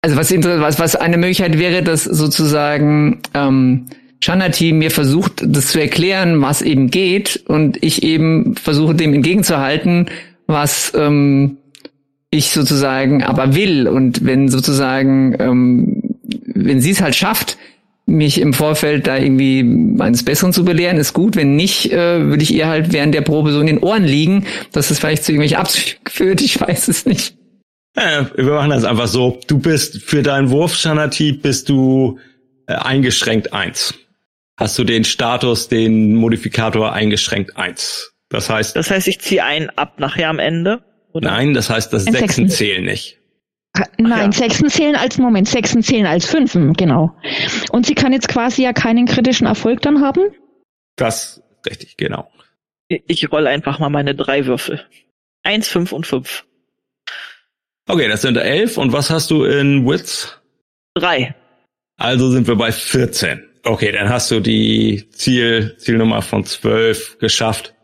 also 0.00 0.16
was, 0.16 0.32
was 0.32 0.80
was 0.80 0.96
eine 0.96 1.16
Möglichkeit 1.16 1.58
wäre, 1.60 1.84
dass 1.84 2.02
sozusagen 2.02 3.20
ähm, 3.32 3.86
Shanati 4.18 4.72
mir 4.72 4.90
versucht, 4.90 5.44
das 5.46 5.68
zu 5.68 5.80
erklären, 5.80 6.42
was 6.42 6.60
eben 6.60 6.90
geht, 6.90 7.44
und 7.46 7.80
ich 7.82 8.02
eben 8.02 8.56
versuche 8.56 8.96
dem 8.96 9.14
entgegenzuhalten, 9.14 10.06
was 10.48 10.92
ähm, 10.96 11.58
ich 12.30 12.50
sozusagen 12.50 13.22
aber 13.22 13.54
will. 13.54 13.86
Und 13.86 14.24
wenn 14.24 14.48
sozusagen, 14.48 15.36
ähm, 15.38 16.02
wenn 16.46 16.80
sie 16.80 16.90
es 16.90 17.00
halt 17.00 17.14
schafft, 17.14 17.58
mich 18.12 18.40
im 18.40 18.52
Vorfeld 18.52 19.06
da 19.06 19.16
irgendwie 19.16 19.60
eines 20.00 20.24
Besseren 20.24 20.52
zu 20.52 20.64
belehren, 20.64 20.98
ist 20.98 21.14
gut. 21.14 21.34
Wenn 21.34 21.56
nicht, 21.56 21.92
äh, 21.92 22.20
würde 22.26 22.42
ich 22.42 22.52
ihr 22.52 22.68
halt 22.68 22.92
während 22.92 23.14
der 23.14 23.22
Probe 23.22 23.52
so 23.52 23.60
in 23.60 23.66
den 23.66 23.78
Ohren 23.78 24.04
liegen, 24.04 24.46
dass 24.72 24.90
es 24.90 24.98
vielleicht 25.00 25.24
zu 25.24 25.32
irgendwelchen 25.32 25.58
Abzügen 25.58 25.98
führt. 26.08 26.40
Ich 26.40 26.60
weiß 26.60 26.88
es 26.88 27.06
nicht. 27.06 27.36
Ja, 27.96 28.30
wir 28.36 28.52
machen 28.52 28.70
das 28.70 28.84
einfach 28.84 29.08
so. 29.08 29.40
Du 29.46 29.58
bist 29.58 30.02
für 30.02 30.22
deinen 30.22 30.50
Wurf, 30.50 30.74
Shanati, 30.74 31.32
bist 31.32 31.68
du 31.68 32.18
äh, 32.66 32.74
eingeschränkt 32.74 33.52
eins. 33.52 33.94
Hast 34.56 34.78
du 34.78 34.84
den 34.84 35.04
Status, 35.04 35.68
den 35.68 36.14
Modifikator 36.14 36.92
eingeschränkt 36.92 37.56
eins. 37.56 38.12
Das 38.28 38.48
heißt. 38.48 38.76
Das 38.76 38.90
heißt, 38.90 39.08
ich 39.08 39.20
ziehe 39.20 39.44
einen 39.44 39.70
ab 39.70 39.98
nachher 39.98 40.28
am 40.28 40.38
Ende? 40.38 40.82
Oder? 41.12 41.30
Nein, 41.30 41.54
das 41.54 41.68
heißt, 41.68 41.92
das 41.92 42.04
Sechsen 42.04 42.48
zählen 42.48 42.84
nicht. 42.84 43.18
Nein, 43.98 44.32
ja. 44.32 44.32
Sechsen 44.32 44.68
zählen 44.68 44.96
als 44.96 45.18
Moment, 45.18 45.48
Sechsen 45.48 45.82
zählen 45.82 46.06
als 46.06 46.26
Fünfen, 46.26 46.74
genau. 46.74 47.16
Und 47.70 47.86
sie 47.86 47.94
kann 47.94 48.12
jetzt 48.12 48.28
quasi 48.28 48.62
ja 48.62 48.72
keinen 48.72 49.06
kritischen 49.06 49.46
Erfolg 49.46 49.80
dann 49.80 50.02
haben? 50.02 50.30
Das 50.96 51.42
richtig, 51.66 51.96
genau. 51.96 52.30
Ich 52.88 53.32
roll 53.32 53.46
einfach 53.46 53.78
mal 53.78 53.88
meine 53.88 54.14
drei 54.14 54.44
Würfel. 54.44 54.84
Eins, 55.42 55.68
fünf 55.68 55.92
und 55.92 56.06
fünf. 56.06 56.44
Okay, 57.88 58.08
das 58.08 58.22
sind 58.22 58.36
elf. 58.36 58.76
Und 58.76 58.92
was 58.92 59.10
hast 59.10 59.30
du 59.30 59.44
in 59.44 59.86
Wits? 59.86 60.38
Drei. 60.94 61.34
Also 61.96 62.30
sind 62.30 62.46
wir 62.46 62.56
bei 62.56 62.72
14. 62.72 63.42
Okay, 63.64 63.92
dann 63.92 64.08
hast 64.08 64.30
du 64.30 64.40
die 64.40 65.08
Ziel, 65.10 65.76
Zielnummer 65.78 66.20
von 66.20 66.44
zwölf 66.44 67.18
geschafft. 67.18 67.74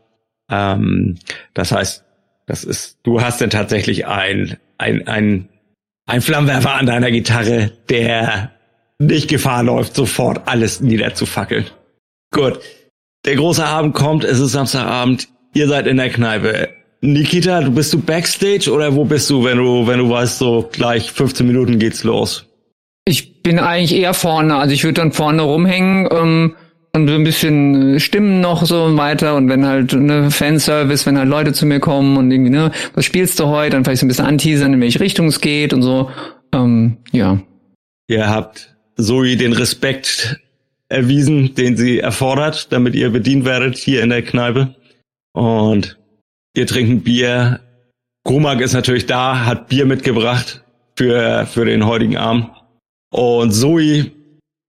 Ähm, 0.50 1.18
das 1.54 1.73
heißt, 1.73 2.04
das 2.47 2.64
ist, 2.64 2.99
du 3.02 3.21
hast 3.21 3.40
dann 3.40 3.50
tatsächlich 3.50 4.07
ein, 4.07 4.59
ein, 4.76 5.07
ein 5.07 5.49
ein 6.09 6.23
Flammenwerfer 6.23 6.75
an 6.75 6.87
deiner 6.87 7.11
Gitarre, 7.11 7.71
der 7.91 8.50
nicht 8.99 9.29
Gefahr 9.29 9.62
läuft, 9.62 9.95
sofort 9.95 10.49
alles 10.49 10.81
niederzufackeln. 10.81 11.67
Gut. 12.33 12.59
Der 13.25 13.37
große 13.37 13.65
Abend 13.65 13.95
kommt, 13.95 14.25
es 14.25 14.41
ist 14.41 14.53
Samstagabend, 14.53 15.29
ihr 15.55 15.69
seid 15.69 15.87
in 15.87 15.99
der 15.99 16.09
Kneipe. 16.09 16.71
Nikita, 17.00 17.61
du 17.61 17.71
bist 17.71 17.93
du 17.93 18.00
backstage 18.00 18.73
oder 18.73 18.95
wo 18.95 19.05
bist 19.05 19.29
du, 19.29 19.45
wenn 19.45 19.59
du, 19.59 19.87
wenn 19.87 19.99
du 19.99 20.09
weißt, 20.09 20.38
so 20.38 20.69
gleich 20.73 21.12
15 21.12 21.47
Minuten 21.47 21.79
geht's 21.79 22.05
los? 22.05 22.47
Ich 23.05 23.43
bin 23.43 23.59
eigentlich 23.59 23.95
eher 23.95 24.15
vorne, 24.15 24.57
also 24.57 24.73
ich 24.73 24.85
würde 24.85 25.00
dann 25.00 25.12
vorne 25.12 25.43
rumhängen, 25.43 26.09
ähm, 26.11 26.57
und 26.99 27.09
so 27.09 27.14
ein 27.14 27.25
bisschen 27.25 27.95
äh, 27.95 28.00
Stimmen 28.00 28.40
noch 28.40 28.67
so 28.67 28.97
weiter 28.97 29.37
und 29.37 29.49
wenn 29.49 29.67
halt 29.67 29.93
ne 29.93 30.31
Fanservice, 30.31 31.07
wenn 31.07 31.19
halt 31.19 31.28
Leute 31.28 31.52
zu 31.52 31.64
mir 31.67 31.81
kommen 31.81 32.17
und 32.17 32.31
irgendwie, 32.31 32.50
ne, 32.50 32.73
was 32.95 33.05
spielst 33.05 33.38
du 33.40 33.47
heute, 33.47 33.71
dann 33.71 33.85
vielleicht 33.85 34.00
so 34.00 34.07
ein 34.07 34.09
bisschen 34.09 34.26
anteasern, 34.26 34.75
in 34.75 34.81
welche 34.81 35.00
Richtung 35.00 35.26
es 35.26 35.40
geht 35.40 35.73
und 35.73 35.83
so. 35.83 36.11
Ähm, 36.52 36.99
ja. 37.12 37.40
Ihr 38.09 38.28
habt 38.28 38.76
Zoe 38.97 39.37
den 39.37 39.52
Respekt 39.52 40.40
erwiesen, 40.88 41.55
den 41.55 41.76
sie 41.76 42.00
erfordert, 42.00 42.73
damit 42.73 42.95
ihr 42.95 43.11
bedient 43.11 43.45
werdet 43.45 43.76
hier 43.76 44.02
in 44.02 44.11
der 44.11 44.23
Kneipe. 44.23 44.75
Und 45.33 45.99
ihr 46.55 46.67
trinkt 46.67 46.90
ein 46.90 47.00
Bier. 47.02 47.61
Grumak 48.25 48.61
ist 48.61 48.73
natürlich 48.73 49.07
da, 49.07 49.45
hat 49.45 49.69
Bier 49.69 49.87
mitgebracht 49.87 50.64
für, 50.97 51.47
für 51.47 51.64
den 51.64 51.87
heutigen 51.87 52.17
Abend. 52.17 52.49
Und 53.11 53.52
Zoe 53.52 54.11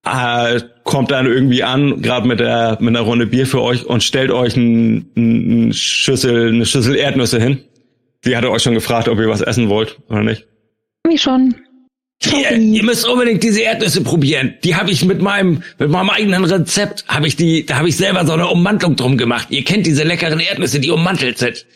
äh, 0.06 0.62
kommt 0.90 1.12
dann 1.12 1.28
irgendwie 1.28 1.62
an, 1.62 2.02
gerade 2.02 2.28
mit 2.28 2.40
der 2.40 2.78
mit 2.80 2.90
einer 2.90 3.02
Runde 3.02 3.28
Bier 3.28 3.46
für 3.46 3.62
euch 3.62 3.86
und 3.86 4.04
stellt 4.04 4.32
euch 4.32 4.58
ein, 4.58 5.06
ein 5.16 5.72
Schüssel, 5.72 6.50
eine 6.50 6.66
Schüssel 6.66 6.96
Erdnüsse 6.96 7.40
hin. 7.40 7.64
Sie 8.24 8.36
hatte 8.36 8.50
euch 8.50 8.64
schon 8.64 8.74
gefragt, 8.74 9.08
ob 9.08 9.20
ihr 9.20 9.30
was 9.30 9.42
essen 9.42 9.70
wollt 9.70 10.00
oder 10.10 10.24
nicht. 10.24 10.48
Wie 11.08 11.20
schon. 11.20 11.54
Ihr, 12.26 12.58
ihr 12.58 12.84
müsst 12.84 13.08
unbedingt 13.08 13.44
diese 13.44 13.62
Erdnüsse 13.62 14.04
probieren. 14.04 14.56
Die 14.64 14.76
habe 14.76 14.90
ich 14.90 15.06
mit 15.06 15.22
meinem 15.22 15.62
mit 15.78 15.90
meinem 15.90 16.10
eigenen 16.10 16.44
Rezept 16.44 17.06
habe 17.08 17.28
ich 17.28 17.36
die, 17.36 17.68
da 17.68 17.78
habe 17.78 17.88
ich 17.88 17.96
selber 17.96 18.26
so 18.26 18.34
eine 18.34 18.48
Ummantelung 18.48 18.96
drum 18.96 19.16
gemacht. 19.16 19.50
Ihr 19.52 19.64
kennt 19.64 19.86
diese 19.86 20.04
leckeren 20.04 20.40
Erdnüsse, 20.40 20.80
die 20.80 20.90
ummantelt 20.90 21.38
sind. 21.38 21.68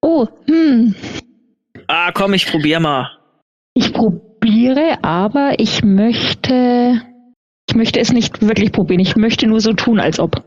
Oh, 0.00 0.26
hm. 0.48 0.94
Ah, 1.86 2.12
komm, 2.12 2.32
ich 2.32 2.46
probier 2.46 2.80
mal. 2.80 3.10
Ich 3.74 3.92
probiere, 3.92 4.98
aber 5.02 5.52
ich 5.58 5.84
möchte 5.84 7.02
ich 7.68 7.74
möchte 7.74 8.00
es 8.00 8.12
nicht 8.12 8.42
wirklich 8.42 8.72
probieren. 8.72 9.00
Ich 9.00 9.16
möchte 9.16 9.46
nur 9.46 9.60
so 9.60 9.72
tun, 9.72 10.00
als 10.00 10.18
ob. 10.18 10.42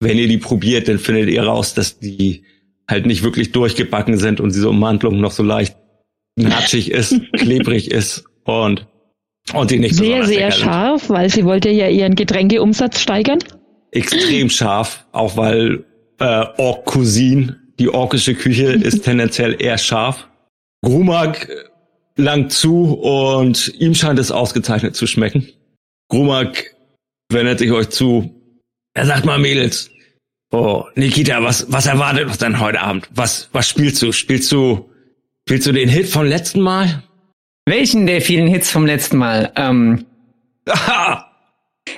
Wenn 0.00 0.18
ihr 0.18 0.28
die 0.28 0.38
probiert, 0.38 0.88
dann 0.88 0.98
findet 0.98 1.28
ihr 1.28 1.42
raus, 1.42 1.74
dass 1.74 1.98
die 1.98 2.44
halt 2.88 3.06
nicht 3.06 3.22
wirklich 3.22 3.52
durchgebacken 3.52 4.16
sind 4.16 4.40
und 4.40 4.54
diese 4.54 4.68
Ummantelung 4.68 5.20
noch 5.20 5.32
so 5.32 5.42
leicht 5.42 5.76
natschig 6.36 6.90
ist, 6.90 7.20
klebrig 7.34 7.90
ist 7.90 8.24
und 8.44 8.86
und 9.54 9.70
die 9.70 9.78
nicht 9.78 9.94
sehr 9.94 10.24
sehr 10.24 10.50
scharf, 10.50 11.04
sind. 11.04 11.16
weil 11.16 11.30
sie 11.30 11.44
wollte 11.44 11.70
ja 11.70 11.88
ihren 11.88 12.14
Getränkeumsatz 12.14 13.00
steigern. 13.00 13.38
Extrem 13.90 14.50
scharf, 14.50 15.06
auch 15.12 15.36
weil 15.36 15.84
äh, 16.18 16.44
Ork 16.58 16.84
Cuisine, 16.86 17.56
die 17.78 17.88
orkische 17.88 18.34
Küche, 18.34 18.64
ist 18.72 19.04
tendenziell 19.04 19.56
eher 19.60 19.78
scharf. 19.78 20.28
Grumak 20.82 21.48
langt 22.16 22.52
zu 22.52 22.94
und 22.94 23.72
ihm 23.78 23.94
scheint 23.94 24.18
es 24.18 24.30
ausgezeichnet 24.30 24.96
zu 24.96 25.06
schmecken. 25.06 25.48
Grumak 26.08 26.74
wendet 27.30 27.58
sich 27.58 27.70
euch 27.70 27.90
zu. 27.90 28.34
Er 28.94 29.06
sagt 29.06 29.24
mal, 29.24 29.38
Mädels. 29.38 29.90
Oh, 30.50 30.84
Nikita, 30.94 31.42
was, 31.42 31.70
was 31.70 31.86
erwartet 31.86 32.26
uns 32.26 32.38
denn 32.38 32.58
heute 32.58 32.80
Abend? 32.80 33.08
Was, 33.14 33.50
was 33.52 33.68
spielst 33.68 34.00
du? 34.00 34.12
Spielst 34.12 34.50
du, 34.50 34.88
spielst 35.46 35.66
du 35.66 35.72
den 35.72 35.88
Hit 35.88 36.08
vom 36.08 36.24
letzten 36.24 36.60
Mal? 36.60 37.02
Welchen 37.66 38.06
der 38.06 38.22
vielen 38.22 38.48
Hits 38.48 38.70
vom 38.70 38.86
letzten 38.86 39.18
Mal? 39.18 39.52
Ähm. 39.56 40.06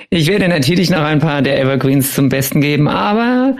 Ich 0.09 0.27
werde 0.27 0.47
natürlich 0.47 0.89
noch 0.89 1.01
ein 1.01 1.19
paar 1.19 1.41
der 1.41 1.59
Evergreens 1.59 2.13
zum 2.13 2.29
Besten 2.29 2.61
geben, 2.61 2.87
aber 2.87 3.57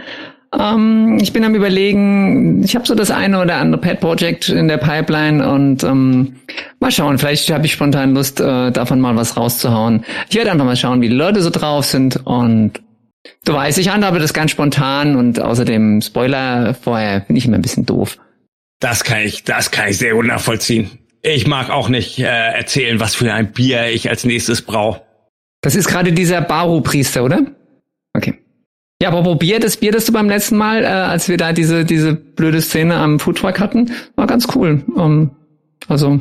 ähm, 0.58 1.18
ich 1.20 1.32
bin 1.32 1.44
am 1.44 1.54
überlegen, 1.54 2.62
ich 2.62 2.74
habe 2.74 2.86
so 2.86 2.94
das 2.94 3.10
eine 3.10 3.40
oder 3.40 3.56
andere 3.56 3.80
Pet-Project 3.80 4.50
in 4.50 4.68
der 4.68 4.76
Pipeline 4.76 5.48
und 5.50 5.82
ähm, 5.82 6.36
mal 6.78 6.90
schauen, 6.90 7.18
vielleicht 7.18 7.50
habe 7.50 7.64
ich 7.64 7.72
spontan 7.72 8.14
Lust, 8.14 8.40
äh, 8.40 8.70
davon 8.70 9.00
mal 9.00 9.16
was 9.16 9.36
rauszuhauen. 9.36 10.04
Ich 10.28 10.36
werde 10.36 10.52
einfach 10.52 10.66
mal 10.66 10.76
schauen, 10.76 11.00
wie 11.00 11.08
die 11.08 11.14
Leute 11.14 11.42
so 11.42 11.50
drauf 11.50 11.86
sind 11.86 12.20
und 12.26 12.80
du 13.44 13.54
weißt, 13.54 13.78
ich 13.78 13.88
handhabe 13.88 14.18
das 14.18 14.34
ganz 14.34 14.50
spontan 14.50 15.16
und 15.16 15.40
außerdem 15.40 16.02
Spoiler 16.02 16.74
vorher 16.74 17.22
finde 17.22 17.38
ich 17.38 17.46
immer 17.46 17.56
ein 17.56 17.62
bisschen 17.62 17.86
doof. 17.86 18.18
Das 18.78 19.04
kann 19.04 19.20
ich, 19.20 19.44
das 19.44 19.70
kann 19.70 19.88
ich 19.88 19.98
sehr 19.98 20.14
gut 20.14 20.26
nachvollziehen. 20.26 20.90
Ich 21.22 21.46
mag 21.46 21.70
auch 21.70 21.88
nicht 21.88 22.18
äh, 22.18 22.24
erzählen, 22.24 22.98
was 23.00 23.14
für 23.14 23.32
ein 23.32 23.52
Bier 23.52 23.86
ich 23.86 24.10
als 24.10 24.24
nächstes 24.24 24.62
brauche. 24.62 25.02
Das 25.62 25.76
ist 25.76 25.86
gerade 25.86 26.12
dieser 26.12 26.40
Baru-Priester, 26.40 27.22
oder? 27.22 27.46
Okay. 28.14 28.41
Ja, 29.02 29.08
aber 29.08 29.34
Bier, 29.34 29.58
das 29.58 29.78
Bier, 29.78 29.90
das 29.90 30.04
du 30.04 30.12
beim 30.12 30.28
letzten 30.28 30.56
Mal, 30.56 30.84
äh, 30.84 30.86
als 30.86 31.28
wir 31.28 31.36
da 31.36 31.52
diese, 31.52 31.84
diese 31.84 32.14
blöde 32.14 32.60
Szene 32.60 32.94
am 32.94 33.18
Foodtruck 33.18 33.58
hatten, 33.58 33.90
war 34.14 34.28
ganz 34.28 34.46
cool. 34.54 34.84
Um, 34.94 35.00
ähm, 35.00 35.30
Also, 35.88 36.20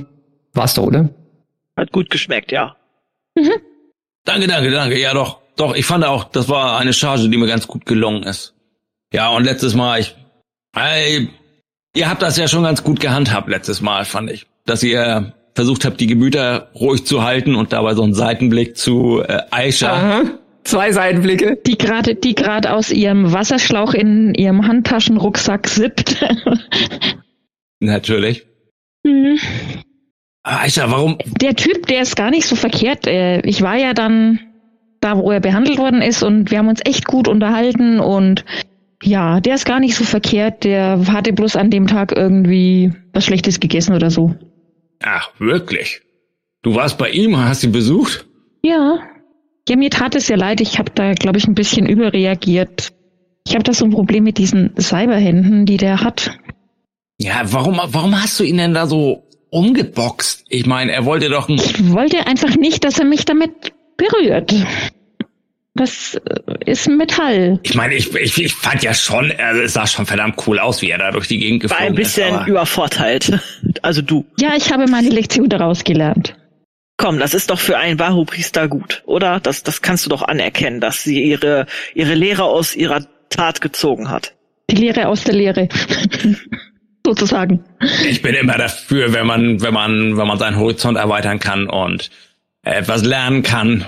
war's 0.53 0.73
doch, 0.73 0.87
oder? 0.87 1.11
Hat 1.77 1.91
gut 1.91 2.09
geschmeckt, 2.09 2.51
ja. 2.51 2.75
Mhm. 3.35 3.51
Danke, 4.25 4.47
danke, 4.47 4.71
danke. 4.71 4.99
Ja, 4.99 5.13
doch, 5.13 5.41
doch. 5.57 5.75
Ich 5.75 5.85
fand 5.85 6.03
auch, 6.05 6.23
das 6.23 6.49
war 6.49 6.79
eine 6.79 6.91
Charge, 6.91 7.29
die 7.29 7.37
mir 7.37 7.45
ganz 7.45 7.67
gut 7.67 7.85
gelungen 7.85 8.23
ist. 8.23 8.55
Ja, 9.13 9.29
und 9.29 9.43
letztes 9.43 9.75
Mal, 9.75 9.99
ich, 9.99 10.15
ey, 10.75 11.29
ihr 11.95 12.09
habt 12.09 12.23
das 12.23 12.35
ja 12.37 12.47
schon 12.47 12.63
ganz 12.63 12.83
gut 12.83 12.99
gehandhabt 12.99 13.47
letztes 13.47 13.81
Mal, 13.81 14.05
fand 14.05 14.31
ich. 14.31 14.47
Dass 14.65 14.81
ihr 14.81 15.33
versucht 15.53 15.85
habt, 15.85 15.99
die 15.99 16.07
Gemüter 16.07 16.71
ruhig 16.73 17.05
zu 17.05 17.21
halten 17.21 17.53
und 17.53 17.73
dabei 17.73 17.93
so 17.93 18.01
einen 18.01 18.15
Seitenblick 18.15 18.75
zu 18.75 19.21
äh, 19.21 19.43
Aisha. 19.51 19.93
Aha. 19.93 20.21
Zwei 20.63 20.91
Seitenblicke. 20.91 21.57
Die 21.65 21.77
gerade, 21.77 22.15
die 22.15 22.35
gerade 22.35 22.71
aus 22.71 22.91
ihrem 22.91 23.33
Wasserschlauch 23.33 23.93
in 23.93 24.33
ihrem 24.35 24.67
Handtaschenrucksack 24.67 25.67
sippt. 25.67 26.23
Natürlich. 27.79 28.45
Mhm. 29.03 29.39
Aisha, 30.43 30.89
warum? 30.89 31.17
Der 31.41 31.55
Typ, 31.55 31.87
der 31.87 32.01
ist 32.01 32.15
gar 32.15 32.31
nicht 32.31 32.45
so 32.45 32.55
verkehrt. 32.55 33.07
Äh, 33.07 33.41
ich 33.41 33.61
war 33.61 33.75
ja 33.77 33.93
dann 33.93 34.39
da, 34.99 35.17
wo 35.17 35.31
er 35.31 35.39
behandelt 35.39 35.77
worden 35.79 36.01
ist 36.01 36.23
und 36.23 36.51
wir 36.51 36.59
haben 36.59 36.67
uns 36.67 36.81
echt 36.85 37.05
gut 37.05 37.27
unterhalten 37.27 37.99
und 37.99 38.45
ja, 39.03 39.39
der 39.39 39.55
ist 39.55 39.65
gar 39.65 39.79
nicht 39.79 39.95
so 39.95 40.03
verkehrt. 40.03 40.63
Der 40.63 41.07
hatte 41.11 41.33
bloß 41.33 41.55
an 41.55 41.71
dem 41.71 41.87
Tag 41.87 42.15
irgendwie 42.15 42.93
was 43.13 43.25
Schlechtes 43.25 43.59
gegessen 43.59 43.95
oder 43.95 44.11
so. 44.11 44.35
Ach, 45.01 45.31
wirklich? 45.39 46.01
Du 46.61 46.75
warst 46.75 46.99
bei 46.99 47.09
ihm, 47.09 47.35
hast 47.35 47.63
ihn 47.63 47.71
besucht? 47.71 48.25
Ja. 48.61 48.99
Ja, 49.69 49.75
mir 49.75 49.89
tat 49.89 50.15
es 50.15 50.27
ja 50.27 50.35
leid. 50.35 50.61
Ich 50.61 50.79
habe 50.79 50.91
da, 50.93 51.13
glaube 51.13 51.37
ich, 51.37 51.47
ein 51.47 51.55
bisschen 51.55 51.87
überreagiert. 51.87 52.89
Ich 53.45 53.53
habe 53.53 53.63
da 53.63 53.73
so 53.73 53.85
ein 53.85 53.91
Problem 53.91 54.23
mit 54.23 54.37
diesen 54.37 54.73
Cyberhänden, 54.79 55.65
die 55.65 55.77
der 55.77 56.01
hat. 56.01 56.31
Ja, 57.17 57.41
warum, 57.45 57.79
warum 57.83 58.21
hast 58.21 58.39
du 58.39 58.43
ihn 58.43 58.57
denn 58.57 58.73
da 58.73 58.87
so 58.87 59.23
umgeboxt? 59.49 60.45
Ich 60.49 60.65
meine, 60.65 60.91
er 60.91 61.05
wollte 61.05 61.29
doch 61.29 61.49
ein... 61.49 61.55
Ich 61.55 61.91
wollte 61.91 62.25
einfach 62.27 62.55
nicht, 62.55 62.83
dass 62.83 62.99
er 62.99 63.05
mich 63.05 63.25
damit 63.25 63.51
berührt. 63.97 64.53
Das 65.73 66.15
äh, 66.15 66.69
ist 66.69 66.89
Metall. 66.89 67.59
Ich 67.63 67.75
meine, 67.75 67.95
ich, 67.95 68.13
ich, 68.15 68.43
ich 68.43 68.53
fand 68.53 68.83
ja 68.83 68.93
schon, 68.93 69.31
also 69.37 69.61
es 69.61 69.73
sah 69.73 69.87
schon 69.87 70.05
verdammt 70.05 70.35
cool 70.45 70.59
aus, 70.59 70.81
wie 70.81 70.89
er 70.89 70.97
da 70.97 71.11
durch 71.11 71.27
die 71.27 71.37
Gegend 71.37 71.61
geflogen 71.61 71.97
ist. 71.97 72.17
War 72.17 72.25
ein 72.25 72.31
bisschen 72.33 72.41
ist, 72.41 72.47
übervorteilt. 72.47 73.39
Also 73.81 74.01
du. 74.01 74.25
Ja, 74.39 74.55
ich 74.57 74.71
habe 74.71 74.87
meine 74.89 75.09
Lektion 75.09 75.47
daraus 75.47 75.83
gelernt. 75.83 76.35
Komm, 77.01 77.17
das 77.17 77.33
ist 77.33 77.49
doch 77.49 77.59
für 77.59 77.79
einen 77.79 77.97
Bahu-Priester 77.97 78.67
gut, 78.67 79.01
oder? 79.07 79.39
Das, 79.39 79.63
das 79.63 79.81
kannst 79.81 80.05
du 80.05 80.09
doch 80.11 80.21
anerkennen, 80.21 80.79
dass 80.79 81.01
sie 81.01 81.23
ihre, 81.23 81.65
ihre 81.95 82.13
Lehre 82.13 82.43
aus 82.43 82.75
ihrer 82.75 83.03
Tat 83.31 83.59
gezogen 83.59 84.11
hat. 84.11 84.35
Die 84.69 84.75
Lehre 84.75 85.07
aus 85.07 85.23
der 85.23 85.33
Lehre. 85.33 85.67
Sozusagen. 87.03 87.63
Ich 88.07 88.21
bin 88.21 88.35
immer 88.35 88.55
dafür, 88.55 89.13
wenn 89.13 89.25
man, 89.25 89.63
wenn 89.63 89.73
man, 89.73 90.15
wenn 90.15 90.27
man 90.27 90.37
seinen 90.37 90.59
Horizont 90.59 90.95
erweitern 90.95 91.39
kann 91.39 91.67
und 91.67 92.11
etwas 92.61 93.03
lernen 93.03 93.41
kann, 93.41 93.83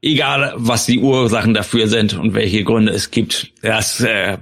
egal 0.00 0.52
was 0.54 0.86
die 0.86 1.00
Ursachen 1.00 1.54
dafür 1.54 1.88
sind 1.88 2.16
und 2.16 2.34
welche 2.34 2.62
Gründe 2.62 2.92
es 2.92 3.10
gibt, 3.10 3.50
das 3.62 4.02
äh, 4.02 4.38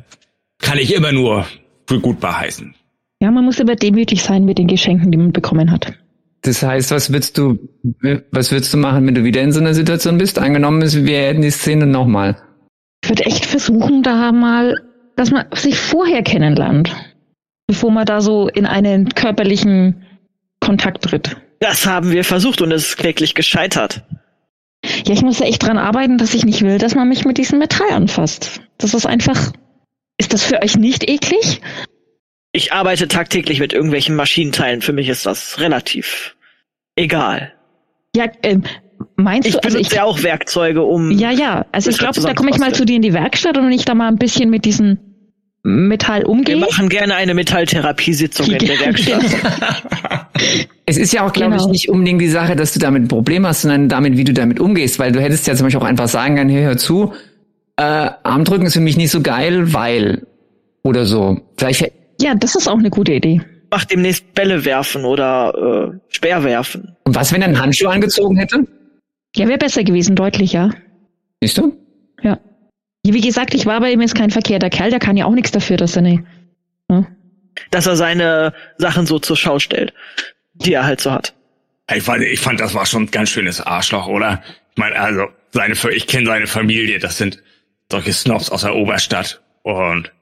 kann 0.61 0.77
ich 0.77 0.95
immer 0.95 1.13
nur 1.13 1.47
für 1.87 2.01
gut 2.01 2.21
beheißen. 2.21 2.75
Ja, 3.23 3.31
man 3.31 3.47
muss 3.47 3.63
aber 3.63 3.77
demütig 3.77 4.23
sein 4.23 4.45
mit 4.45 4.59
den 4.59 4.67
Geschenken, 4.67 5.11
die 5.11 5.17
man 5.17 5.33
bekommen 5.33 5.71
hat. 5.71 5.95
Das 6.43 6.63
heißt, 6.63 6.91
was 6.91 7.13
würdest 7.13 7.37
du, 7.37 7.59
was 8.33 8.51
würdest 8.51 8.73
du 8.73 8.79
machen, 8.79 9.07
wenn 9.07 9.15
du 9.15 9.25
wieder 9.25 9.43
in 9.43 9.53
so 9.53 9.61
einer 9.61 9.75
Situation 9.75 10.19
bist? 10.19 10.39
Angenommen 10.39 10.81
ist, 10.83 11.05
wir 11.05 11.19
hätten 11.19 11.43
die 11.43 11.51
Szene 11.51 11.87
nochmal. 11.87 12.37
Ich 13.03 13.11
würde 13.11 13.27
echt 13.27 13.45
versuchen, 13.45 14.03
da 14.03 14.33
mal, 14.33 14.77
dass 15.17 15.31
man 15.31 15.47
sich 15.55 15.79
vorher 15.79 16.23
kennenlernt, 16.23 16.95
bevor 17.67 17.91
man 17.91 18.07
da 18.07 18.21
so 18.21 18.49
in 18.49 18.67
einen 18.67 19.11
körperlichen 19.11 20.07
Kontakt 20.61 21.05
tritt. 21.05 21.37
Das 21.61 21.87
haben 21.87 22.11
wir 22.11 22.25
versucht 22.25 22.63
und 22.63 22.73
es 22.73 22.89
ist 22.89 22.97
kläglich 22.97 23.35
gescheitert. 23.35 24.03
Ja, 25.07 25.13
ich 25.13 25.23
muss 25.23 25.39
ja 25.39 25.47
echt 25.47 25.63
dran 25.63 25.77
arbeiten, 25.77 26.17
dass 26.17 26.33
ich 26.33 26.45
nicht 26.45 26.63
will, 26.63 26.79
dass 26.79 26.95
man 26.95 27.09
mich 27.09 27.27
mit 27.27 27.37
diesem 27.37 27.59
Metall 27.59 27.91
anfasst. 27.91 28.63
Das 28.79 28.95
ist 28.95 29.07
einfach. 29.07 29.53
Ist 30.17 30.33
das 30.33 30.43
für 30.43 30.63
euch 30.63 30.77
nicht 30.77 31.09
eklig? 31.09 31.61
Ich 32.53 32.73
arbeite 32.73 33.07
tagtäglich 33.09 33.61
mit 33.61 33.73
irgendwelchen 33.73 34.17
Maschinenteilen. 34.17 34.83
Für 34.83 34.93
mich 34.93 35.09
ist 35.09 35.27
das 35.27 35.61
relativ 35.61 36.37
egal. 36.97 37.53
Ja, 38.17 38.27
äh, 38.43 38.59
meinst 39.17 39.49
ich 39.49 39.55
du? 39.55 39.61
Also 39.63 39.79
ich 39.79 39.93
ja 39.93 40.05
auch 40.05 40.23
Werkzeuge, 40.23 40.83
um. 40.83 41.13
Ja, 41.13 41.31
ja. 41.31 41.67
Also 41.71 41.91
ich 41.91 41.99
glaube, 41.99 42.21
da 42.21 42.35
komme 42.35 42.51
ich 42.51 42.59
mal 42.59 42.75
zu 42.75 42.85
dir 42.85 42.97
in 42.97 43.03
die 43.03 43.13
Werkstatt 43.13 43.57
und 43.57 43.67
wenn 43.67 43.73
ich 43.73 43.85
da 43.85 43.95
mal 43.95 44.09
ein 44.09 44.19
bisschen 44.19 44.51
mit 44.51 44.65
diesen 44.65 44.99
Metall 45.63 46.25
umgehe. 46.25 46.57
Wir 46.57 46.67
machen 46.67 46.89
gerne 46.89 47.15
eine 47.15 47.35
Metalltherapiesitzung 47.35 48.51
in 48.51 48.59
der 48.59 48.81
Werkstatt. 48.81 49.23
es 50.87 50.97
ist 50.97 51.13
ja 51.13 51.27
auch, 51.27 51.33
glaube 51.33 51.53
genau. 51.53 51.67
ich, 51.67 51.71
nicht 51.71 51.89
unbedingt 51.91 52.21
die 52.21 52.29
Sache, 52.29 52.57
dass 52.57 52.73
du 52.73 52.81
damit 52.81 53.03
ein 53.03 53.09
Problem 53.09 53.47
hast, 53.47 53.63
sondern 53.63 53.89
damit, 53.89 54.17
wie 54.17 54.25
du 54.25 54.33
damit 54.33 54.59
umgehst, 54.59 54.99
weil 54.99 55.13
du 55.13 55.21
hättest 55.21 55.47
ja 55.47 55.55
zum 55.55 55.67
Beispiel 55.67 55.81
auch 55.81 55.87
einfach 55.87 56.09
sagen 56.09 56.37
können, 56.37 56.51
hey, 56.51 56.65
hör 56.65 56.79
zu, 56.79 57.13
äh, 57.77 57.83
Armdrücken 57.83 58.67
ist 58.67 58.75
für 58.75 58.81
mich 58.81 58.97
nicht 58.97 59.11
so 59.11 59.21
geil, 59.21 59.73
weil 59.73 60.27
oder 60.83 61.05
so. 61.05 61.41
Vielleicht 61.59 61.93
ja, 62.21 62.35
das 62.35 62.55
ist 62.55 62.69
auch 62.69 62.79
eine 62.79 62.91
gute 62.91 63.13
Idee. 63.13 63.41
Mach 63.71 63.85
demnächst 63.85 64.35
Bälle 64.35 64.65
werfen 64.65 65.05
oder 65.05 65.93
äh, 65.93 65.99
Speer 66.09 66.43
werfen. 66.45 66.97
Und 67.05 67.15
was, 67.15 67.33
wenn 67.33 67.43
er 67.43 67.49
einen 67.49 67.61
Handschuh 67.61 67.89
angezogen 67.89 68.37
hätte? 68.37 68.67
Ja, 69.37 69.47
wäre 69.47 69.59
besser 69.59 69.85
gewesen, 69.85 70.17
deutlich, 70.17 70.53
ja. 70.53 70.71
Siehst 71.41 71.59
du? 71.59 71.77
Ja. 72.23 72.39
Wie 73.07 73.21
gesagt, 73.21 73.55
ich 73.55 73.67
war 73.67 73.81
bei 73.81 73.93
ihm 73.93 74.01
jetzt 74.01 74.15
kein 74.15 74.31
verkehrter 74.31 74.71
Kerl, 74.71 74.91
der 74.91 74.99
kann 74.99 75.17
ja 75.17 75.25
auch 75.25 75.35
nichts 75.35 75.53
dafür, 75.53 75.77
dass 75.77 75.97
er 75.97 76.03
ne, 76.03 76.25
ne? 76.89 77.07
Dass 77.71 77.87
er 77.87 77.97
seine 77.97 78.53
Sachen 78.79 79.07
so 79.07 79.19
zur 79.19 79.37
Schau 79.37 79.59
stellt, 79.59 79.95
die 80.55 80.73
er 80.73 80.85
halt 80.85 81.01
so 81.01 81.13
hat. 81.13 81.35
Ich 81.95 82.03
fand, 82.03 82.23
ich 82.23 82.41
fand, 82.41 82.61
das 82.61 82.75
war 82.75 82.87
schon 82.87 83.05
ein 83.05 83.11
ganz 83.11 83.31
schönes 83.31 83.61
Arschloch, 83.61 84.07
oder? 84.07 84.43
Ich 84.73 84.79
meine, 84.79 84.97
also, 84.97 85.29
seine, 85.53 85.75
ich 85.93 86.07
kenne 86.07 86.27
seine 86.27 86.47
Familie, 86.47 86.99
das 86.99 87.19
sind 87.19 87.43
solche 87.91 88.13
Snobs 88.13 88.51
aus 88.51 88.63
der 88.63 88.75
Oberstadt. 88.75 89.41
Und 89.63 90.13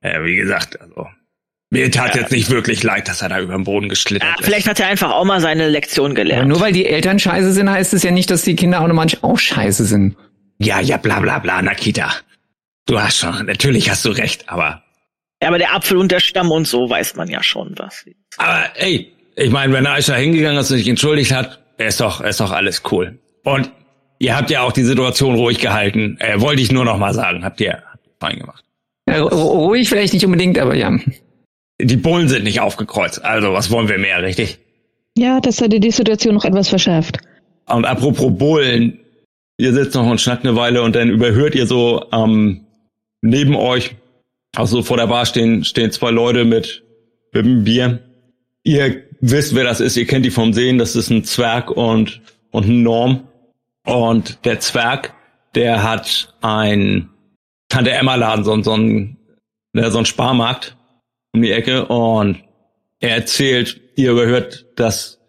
äh, 0.00 0.22
wie 0.22 0.36
gesagt, 0.36 0.80
also 0.80 1.08
mir 1.70 1.90
tat 1.90 2.14
ja. 2.14 2.22
jetzt 2.22 2.32
nicht 2.32 2.50
wirklich 2.50 2.82
leid, 2.82 3.06
dass 3.06 3.22
er 3.22 3.28
da 3.28 3.40
über 3.40 3.54
den 3.54 3.62
Boden 3.62 3.88
geschlittert 3.88 4.28
ja, 4.28 4.34
ist. 4.40 4.44
Vielleicht 4.44 4.68
hat 4.68 4.80
er 4.80 4.88
einfach 4.88 5.12
auch 5.12 5.24
mal 5.24 5.40
seine 5.40 5.68
Lektion 5.68 6.16
gelernt. 6.16 6.42
Aber 6.42 6.48
nur 6.48 6.60
weil 6.60 6.72
die 6.72 6.86
Eltern 6.86 7.18
scheiße 7.18 7.52
sind, 7.52 7.70
heißt 7.70 7.94
es 7.94 8.02
ja 8.02 8.10
nicht, 8.10 8.30
dass 8.30 8.42
die 8.42 8.56
Kinder 8.56 8.80
automatisch 8.80 9.22
auch 9.22 9.38
scheiße 9.38 9.84
sind. 9.84 10.16
Ja, 10.58 10.80
ja, 10.80 10.96
bla 10.96 11.20
bla 11.20 11.38
bla, 11.38 11.62
Nakita. 11.62 12.12
Du 12.86 13.00
hast 13.00 13.18
schon, 13.18 13.46
natürlich 13.46 13.88
hast 13.88 14.04
du 14.04 14.10
recht, 14.10 14.48
aber. 14.48 14.82
Ja, 15.40 15.48
aber 15.48 15.58
der 15.58 15.74
Apfel 15.74 15.96
und 15.96 16.10
der 16.10 16.20
Stamm 16.20 16.50
und 16.50 16.66
so 16.66 16.90
weiß 16.90 17.14
man 17.14 17.28
ja 17.30 17.42
schon 17.42 17.72
was. 17.76 18.04
Aber 18.36 18.64
ey, 18.74 19.12
ich 19.36 19.50
meine, 19.50 19.72
wenn 19.72 19.86
Aisha 19.86 20.14
hingegangen 20.14 20.58
ist 20.58 20.70
und 20.72 20.78
sich 20.78 20.88
entschuldigt 20.88 21.32
hat, 21.32 21.60
ist 21.78 22.00
doch, 22.00 22.20
ist 22.20 22.40
doch 22.40 22.50
alles 22.50 22.82
cool. 22.90 23.18
Und 23.44 23.70
ihr 24.18 24.36
habt 24.36 24.50
ja 24.50 24.62
auch 24.62 24.72
die 24.72 24.82
Situation 24.82 25.36
ruhig 25.36 25.58
gehalten. 25.58 26.18
Äh, 26.18 26.40
wollte 26.40 26.60
ich 26.60 26.72
nur 26.72 26.84
noch 26.84 26.98
mal 26.98 27.14
sagen, 27.14 27.44
habt 27.44 27.60
ihr, 27.60 27.82
habt 27.90 28.06
ihr 28.06 28.12
fein 28.18 28.38
gemacht. 28.38 28.64
Ja, 29.08 29.22
ruhig 29.22 29.88
vielleicht 29.88 30.12
nicht 30.12 30.26
unbedingt, 30.26 30.58
aber 30.58 30.74
ja 30.74 30.98
die 31.82 31.96
Bullen 31.96 32.28
sind 32.28 32.44
nicht 32.44 32.60
aufgekreuzt. 32.60 33.24
Also, 33.24 33.52
was 33.52 33.70
wollen 33.70 33.88
wir 33.88 33.98
mehr, 33.98 34.22
richtig? 34.22 34.58
Ja, 35.16 35.40
das 35.40 35.60
hätte 35.60 35.80
die 35.80 35.90
Situation 35.90 36.34
noch 36.34 36.44
etwas 36.44 36.68
verschärft. 36.68 37.18
Und 37.66 37.84
apropos 37.84 38.36
Bullen, 38.36 39.00
ihr 39.58 39.72
sitzt 39.72 39.94
noch 39.94 40.06
und 40.06 40.20
schnackt 40.20 40.46
eine 40.46 40.56
Weile 40.56 40.82
und 40.82 40.94
dann 40.96 41.08
überhört 41.08 41.54
ihr 41.54 41.66
so 41.66 42.04
ähm, 42.12 42.66
neben 43.22 43.54
euch, 43.54 43.96
also 44.56 44.82
vor 44.82 44.96
der 44.96 45.06
Bar 45.06 45.26
stehen, 45.26 45.64
stehen 45.64 45.92
zwei 45.92 46.10
Leute 46.10 46.44
mit, 46.44 46.82
mit 47.32 47.44
einem 47.44 47.64
Bier. 47.64 48.00
Ihr 48.62 49.02
wisst, 49.20 49.54
wer 49.54 49.64
das 49.64 49.80
ist, 49.80 49.96
ihr 49.96 50.06
kennt 50.06 50.24
die 50.24 50.30
vom 50.30 50.52
Sehen, 50.52 50.78
das 50.78 50.96
ist 50.96 51.10
ein 51.10 51.24
Zwerg 51.24 51.70
und, 51.70 52.20
und 52.50 52.68
ein 52.68 52.82
Norm. 52.82 53.28
Und 53.84 54.44
der 54.44 54.60
Zwerg, 54.60 55.14
der 55.54 55.82
hat 55.82 56.34
ein 56.40 57.08
Tante 57.68 57.92
Emma 57.92 58.16
Laden, 58.16 58.44
so, 58.44 58.60
so 58.62 58.74
ein, 58.74 59.16
so 59.74 59.98
ein 59.98 60.06
Sparmarkt 60.06 60.76
um 61.32 61.42
die 61.42 61.52
Ecke 61.52 61.86
und 61.86 62.42
er 63.00 63.16
erzählt, 63.16 63.80
ihr 63.96 64.12
überhört, 64.12 64.66
dass 64.76 65.20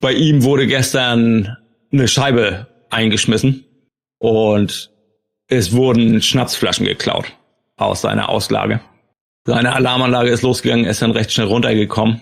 bei 0.00 0.12
ihm 0.12 0.42
wurde 0.42 0.66
gestern 0.66 1.56
eine 1.92 2.08
Scheibe 2.08 2.68
eingeschmissen 2.90 3.64
und 4.18 4.90
es 5.48 5.72
wurden 5.72 6.22
Schnapsflaschen 6.22 6.86
geklaut 6.86 7.32
aus 7.76 8.02
seiner 8.02 8.28
Auslage. 8.28 8.80
Seine 9.46 9.74
Alarmanlage 9.74 10.30
ist 10.30 10.42
losgegangen, 10.42 10.84
ist 10.84 11.00
dann 11.00 11.12
recht 11.12 11.32
schnell 11.32 11.46
runtergekommen. 11.46 12.20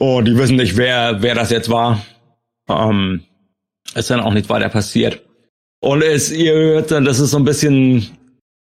Und 0.00 0.26
die 0.26 0.36
wissen 0.36 0.56
nicht, 0.56 0.76
wer, 0.76 1.22
wer 1.22 1.34
das 1.34 1.50
jetzt 1.50 1.68
war. 1.68 2.04
Ähm, 2.68 3.24
ist 3.94 4.10
dann 4.10 4.20
auch 4.20 4.32
nicht 4.32 4.48
weiter 4.48 4.70
passiert. 4.70 5.22
Und 5.80 6.02
es, 6.02 6.32
ihr 6.32 6.54
hört 6.54 6.90
dann, 6.90 7.04
das 7.04 7.20
ist 7.20 7.32
so 7.32 7.36
ein 7.36 7.44
bisschen, 7.44 8.16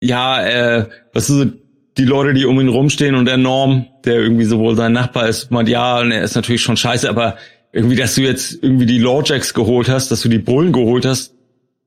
ja, 0.01 0.43
äh, 0.43 0.89
was 1.13 1.29
ist 1.29 1.53
die 1.99 2.05
Leute, 2.05 2.35
die 2.35 2.47
um 2.47 2.61
ihn 2.61 2.69
rumstehen 2.69 3.15
und 3.15 3.27
der 3.27 3.37
Norm, 3.37 3.87
der 4.05 4.15
irgendwie 4.15 4.45
sowohl 4.45 4.77
sein 4.77 4.93
Nachbar 4.93 5.29
ist, 5.29 5.51
meint, 5.51 5.69
ja, 5.69 6.01
und 6.01 6.13
er 6.13 6.23
ist 6.23 6.35
natürlich 6.35 6.63
schon 6.63 6.77
scheiße, 6.77 7.09
aber 7.09 7.37
irgendwie, 7.73 7.97
dass 7.97 8.15
du 8.15 8.23
jetzt 8.23 8.63
irgendwie 8.63 8.87
die 8.87 8.99
Lawjacks 8.99 9.55
geholt 9.55 9.89
hast, 9.89 10.11
dass 10.11 10.23
du 10.23 10.29
die 10.29 10.39
Bullen 10.39 10.73
geholt 10.73 11.05
hast, 11.05 11.35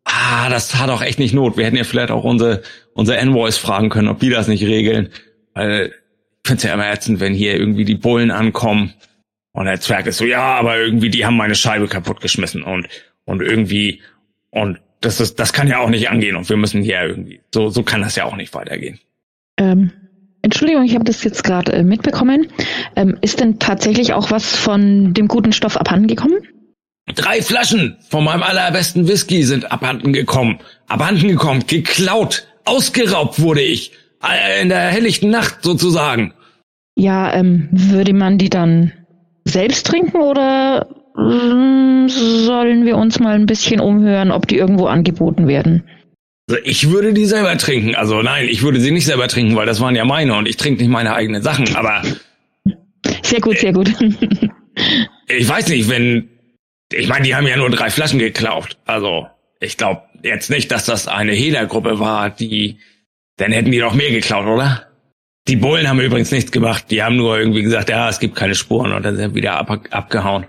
ah, 0.04 0.50
das 0.50 0.76
hat 0.76 0.90
auch 0.90 1.02
echt 1.02 1.20
nicht 1.20 1.34
Not. 1.34 1.58
Wir 1.58 1.66
hätten 1.66 1.78
ja 1.78 1.84
vielleicht 1.84 2.12
auch 2.12 2.24
unsere, 2.24 2.62
unsere 2.94 3.18
Envoys 3.18 3.58
fragen 3.58 3.90
können, 3.90 4.08
ob 4.08 4.20
die 4.20 4.30
das 4.30 4.48
nicht 4.48 4.64
regeln. 4.64 5.10
Weil 5.54 5.88
ich 5.88 6.48
finde 6.48 6.58
es 6.58 6.64
ja 6.64 6.74
immer 6.74 6.92
ätzend, 6.92 7.20
wenn 7.20 7.34
hier 7.34 7.56
irgendwie 7.56 7.86
die 7.86 7.96
Bullen 7.96 8.32
ankommen 8.32 8.94
Und 9.56 9.66
der 9.68 9.80
Zwerg 9.80 10.06
ist 10.06 10.18
so, 10.18 10.26
ja, 10.26 10.56
aber 10.56 10.78
irgendwie, 10.80 11.10
die 11.10 11.26
haben 11.26 11.38
meine 11.38 11.56
Scheibe 11.56 11.88
kaputtgeschmissen 11.88 12.62
und, 12.62 12.90
und 13.24 13.42
irgendwie, 13.42 14.02
und 14.50 14.80
das 15.00 15.22
ist, 15.22 15.40
das 15.40 15.54
kann 15.54 15.70
ja 15.70 15.80
auch 15.80 15.90
nicht 15.90 16.10
angehen 16.10 16.36
und 16.36 16.50
wir 16.50 16.58
müssen 16.58 16.84
hier 16.84 17.02
irgendwie, 17.04 17.40
so, 17.54 17.70
so 17.70 17.82
kann 17.82 18.02
das 18.02 18.18
ja 18.18 18.26
auch 18.26 18.36
nicht 18.36 18.54
weitergehen. 18.54 19.00
Ähm, 19.58 19.92
Entschuldigung, 20.42 20.84
ich 20.84 20.94
habe 20.94 21.06
das 21.06 21.24
jetzt 21.24 21.44
gerade 21.44 21.74
äh, 21.74 21.84
mitbekommen. 21.84 22.48
Ähm, 22.96 23.18
ist 23.22 23.40
denn 23.40 23.58
tatsächlich 23.60 24.14
auch 24.14 24.30
was 24.32 24.56
von 24.56 25.14
dem 25.14 25.28
guten 25.28 25.54
Stoff 25.54 25.76
abhanden 25.76 26.08
gekommen? 26.08 26.38
Drei 27.14 27.42
Flaschen 27.42 27.98
von 28.10 28.24
meinem 28.24 28.44
allerbesten 28.44 29.08
Whisky 29.08 29.44
sind 29.44 29.72
abhanden 29.72 30.14
gekommen. 30.14 30.60
Abhanden 30.88 31.28
gekommen, 31.28 31.64
geklaut, 31.68 32.48
ausgeraubt 32.66 33.42
wurde 33.42 33.62
ich. 33.62 33.92
Äh, 34.24 34.62
in 34.62 34.70
der 34.70 34.88
helllichten 34.90 35.30
Nacht 35.30 35.64
sozusagen. 35.64 36.34
Ja, 36.96 37.34
ähm, 37.34 37.68
würde 37.72 38.14
man 38.14 38.38
die 38.38 38.50
dann 38.50 38.92
selbst 39.46 39.88
trinken 39.88 40.18
oder 40.18 40.88
äh, 41.18 42.08
sollen 42.08 42.86
wir 42.86 42.98
uns 42.98 43.20
mal 43.20 43.36
ein 43.36 43.46
bisschen 43.46 43.80
umhören, 43.80 44.32
ob 44.32 44.48
die 44.48 44.58
irgendwo 44.58 44.86
angeboten 44.86 45.48
werden? 45.48 45.84
Also 46.48 46.62
ich 46.64 46.90
würde 46.90 47.14
die 47.14 47.26
selber 47.26 47.58
trinken. 47.58 47.96
Also 47.96 48.22
nein, 48.22 48.48
ich 48.48 48.62
würde 48.62 48.80
sie 48.80 48.92
nicht 48.92 49.06
selber 49.06 49.28
trinken, 49.28 49.56
weil 49.56 49.66
das 49.66 49.80
waren 49.82 49.96
ja 49.96 50.06
meine 50.06 50.36
und 50.36 50.48
ich 50.48 50.58
trinke 50.58 50.82
nicht 50.82 50.92
meine 50.92 51.16
eigenen 51.16 51.42
Sachen, 51.42 51.76
aber. 51.76 52.04
Sehr 53.24 53.42
gut, 53.42 53.58
sehr 53.58 53.74
gut. 53.74 53.90
ich 55.28 55.50
weiß 55.50 55.70
nicht, 55.70 55.90
wenn. 55.90 56.30
Ich 56.94 57.08
meine, 57.08 57.26
die 57.26 57.36
haben 57.36 57.48
ja 57.48 57.58
nur 57.58 57.72
drei 57.72 57.90
Flaschen 57.90 58.20
geklaut. 58.20 58.78
Also, 58.86 59.28
ich 59.60 59.78
glaube 59.78 60.04
jetzt 60.22 60.52
nicht, 60.52 60.72
dass 60.72 60.86
das 60.86 61.08
eine 61.08 61.34
Hehlergruppe 61.34 62.00
war, 62.00 62.30
die. 62.30 62.80
Dann 63.38 63.52
hätten 63.52 63.72
die 63.72 63.80
doch 63.80 63.94
mehr 63.94 64.12
geklaut, 64.12 64.46
oder? 64.46 64.88
Die 65.48 65.58
Bullen 65.58 65.90
haben 65.90 66.00
übrigens 66.00 66.32
nichts 66.32 66.52
gemacht. 66.52 66.86
Die 66.90 67.04
haben 67.04 67.18
nur 67.18 67.38
irgendwie 67.38 67.64
gesagt, 67.64 67.90
ja, 67.90 68.08
es 68.08 68.20
gibt 68.20 68.36
keine 68.36 68.56
Spuren 68.56 68.94
und 68.94 69.04
dann 69.04 69.18
sind 69.18 69.36
wieder 69.36 69.58
ab, 69.58 69.70
abgehauen. 69.92 70.46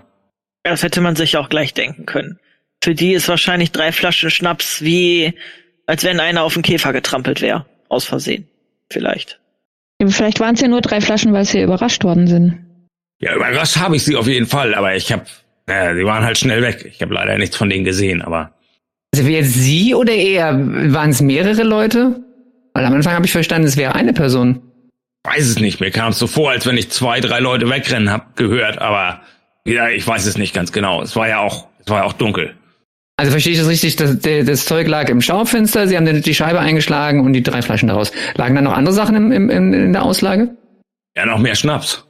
Das 0.63 0.83
hätte 0.83 1.01
man 1.01 1.15
sich 1.15 1.37
auch 1.37 1.49
gleich 1.49 1.73
denken 1.73 2.05
können. 2.05 2.39
Für 2.81 2.95
die 2.95 3.13
ist 3.13 3.27
wahrscheinlich 3.27 3.71
drei 3.71 3.91
Flaschen 3.91 4.29
Schnaps 4.29 4.81
wie 4.81 5.33
als 5.87 6.03
wenn 6.03 6.19
einer 6.19 6.43
auf 6.43 6.53
den 6.53 6.63
Käfer 6.63 6.93
getrampelt 6.93 7.41
wäre. 7.41 7.65
Aus 7.89 8.05
Versehen. 8.05 8.47
Vielleicht. 8.91 9.39
Vielleicht 10.05 10.39
waren 10.39 10.53
es 10.55 10.61
ja 10.61 10.67
nur 10.67 10.81
drei 10.81 11.01
Flaschen, 11.01 11.33
weil 11.33 11.45
sie 11.45 11.61
überrascht 11.61 12.03
worden 12.03 12.27
sind. 12.27 12.65
Ja, 13.19 13.35
überrascht 13.35 13.77
habe 13.77 13.95
ich 13.95 14.03
sie 14.03 14.15
auf 14.15 14.27
jeden 14.27 14.45
Fall, 14.45 14.75
aber 14.75 14.95
ich 14.95 15.11
habe, 15.11 15.23
äh, 15.65 15.95
sie 15.95 16.05
waren 16.05 16.23
halt 16.23 16.37
schnell 16.37 16.61
weg. 16.61 16.85
Ich 16.85 17.01
habe 17.01 17.13
leider 17.13 17.37
nichts 17.37 17.55
von 17.55 17.69
denen 17.69 17.83
gesehen, 17.83 18.21
aber. 18.21 18.53
Also 19.13 19.25
wäre 19.25 19.43
Sie 19.43 19.95
oder 19.95 20.13
er? 20.13 20.53
Waren 20.93 21.09
es 21.09 21.21
mehrere 21.21 21.63
Leute? 21.63 22.21
Weil 22.73 22.85
am 22.85 22.93
Anfang 22.93 23.13
habe 23.13 23.25
ich 23.25 23.31
verstanden, 23.31 23.67
es 23.67 23.77
wäre 23.77 23.95
eine 23.95 24.13
Person. 24.13 24.61
Weiß 25.23 25.47
es 25.47 25.59
nicht. 25.59 25.79
Mir 25.79 25.89
kam 25.89 26.11
es 26.11 26.19
so 26.19 26.27
vor, 26.27 26.51
als 26.51 26.67
wenn 26.67 26.77
ich 26.77 26.91
zwei, 26.91 27.19
drei 27.19 27.39
Leute 27.39 27.69
wegrennen 27.69 28.11
hab 28.11 28.35
gehört, 28.35 28.77
aber 28.77 29.21
ja, 29.65 29.89
ich 29.89 30.05
weiß 30.05 30.25
es 30.25 30.37
nicht 30.37 30.53
ganz 30.53 30.71
genau. 30.71 31.01
Es 31.01 31.15
war 31.15 31.27
ja 31.27 31.39
auch, 31.39 31.67
es 31.79 31.89
war 31.89 31.99
ja 32.01 32.03
auch 32.03 32.13
dunkel. 32.13 32.53
Also 33.17 33.31
verstehe 33.31 33.53
ich 33.53 33.59
das 33.59 33.67
richtig, 33.67 33.95
das, 33.95 34.19
das 34.19 34.65
Zeug 34.65 34.87
lag 34.87 35.09
im 35.09 35.21
Schaufenster, 35.21 35.87
sie 35.87 35.97
haben 35.97 36.21
die 36.21 36.35
Scheibe 36.35 36.59
eingeschlagen 36.59 37.21
und 37.21 37.33
die 37.33 37.41
drei 37.41 37.63
Flaschen 37.63 37.87
daraus. 37.87 38.11
Lagen 38.35 38.53
da 38.53 38.61
noch 38.61 38.73
andere 38.73 38.93
Sachen 38.93 39.31
im, 39.31 39.49
im, 39.49 39.73
in 39.73 39.91
der 39.91 40.03
Auslage? 40.03 40.55
Ja, 41.15 41.25
noch 41.25 41.39
mehr 41.39 41.55
Schnaps. 41.55 42.05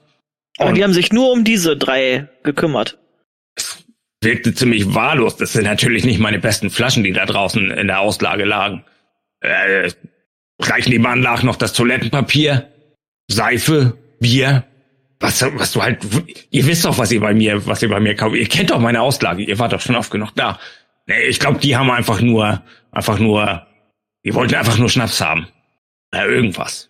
Und, 0.57 0.67
und 0.67 0.75
die 0.75 0.83
haben 0.83 0.91
sich 0.91 1.13
nur 1.13 1.31
um 1.31 1.45
diese 1.45 1.77
drei 1.77 2.27
gekümmert. 2.43 2.97
Es 3.55 3.85
wirkte 4.21 4.53
ziemlich 4.53 4.93
wahllos. 4.93 5.37
Das 5.37 5.53
sind 5.53 5.63
natürlich 5.63 6.03
nicht 6.03 6.19
meine 6.19 6.39
besten 6.39 6.69
Flaschen, 6.69 7.05
die 7.05 7.13
da 7.13 7.25
draußen 7.25 7.71
in 7.71 7.87
der 7.87 8.01
Auslage 8.01 8.43
lagen. 8.43 8.83
Äh, 9.39 9.91
gleich 10.57 10.89
nebenan 10.89 11.21
lag 11.21 11.41
noch 11.41 11.55
das 11.55 11.71
Toilettenpapier, 11.71 12.69
Seife, 13.29 13.97
Bier. 14.19 14.65
Was, 15.19 15.41
was 15.41 15.71
du 15.71 15.81
halt, 15.81 15.99
ihr 16.51 16.67
wisst 16.67 16.85
doch, 16.85 16.97
was 16.97 17.11
ihr 17.11 17.21
bei 17.21 17.33
mir, 17.33 17.65
was 17.65 17.81
ihr 17.81 17.89
bei 17.89 17.99
mir 17.99 18.13
kauft. 18.13 18.35
Ihr 18.35 18.47
kennt 18.47 18.71
doch 18.71 18.79
meine 18.79 19.01
Auslage. 19.01 19.43
Ihr 19.43 19.57
wart 19.57 19.73
doch 19.73 19.81
schon 19.81 19.95
oft 19.95 20.11
genug 20.11 20.31
da. 20.35 20.59
Nee, 21.07 21.23
ich 21.27 21.39
glaube, 21.39 21.59
die 21.59 21.75
haben 21.75 21.89
einfach 21.89 22.21
nur, 22.21 22.61
einfach 22.91 23.19
nur, 23.19 23.65
die 24.25 24.33
wollten 24.33 24.55
einfach 24.55 24.77
nur 24.77 24.89
Schnaps 24.89 25.21
haben. 25.21 25.47
Oder 26.13 26.27
irgendwas. 26.27 26.89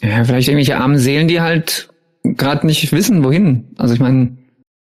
Ja, 0.00 0.24
vielleicht 0.24 0.48
irgendwelche 0.48 0.76
armen 0.76 0.98
Seelen, 0.98 1.28
die 1.28 1.40
halt 1.40 1.88
gerade 2.24 2.66
nicht 2.66 2.90
wissen, 2.92 3.24
wohin. 3.24 3.68
Also 3.78 3.94
ich 3.94 4.00
meine. 4.00 4.36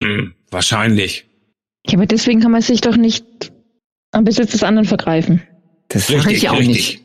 Hm, 0.02 0.35
wahrscheinlich. 0.50 1.26
Ja, 1.87 1.94
aber 1.94 2.07
deswegen 2.07 2.40
kann 2.40 2.50
man 2.50 2.62
sich 2.62 2.81
doch 2.81 2.96
nicht 2.96 3.24
am 4.11 4.24
Besitz 4.24 4.50
des 4.52 4.62
anderen 4.62 4.87
vergreifen. 4.87 5.42
Das 5.88 6.11
richtig, 6.11 6.38
ich 6.38 6.48
auch 6.48 6.59
richtig. 6.59 6.74
nicht. 6.74 7.02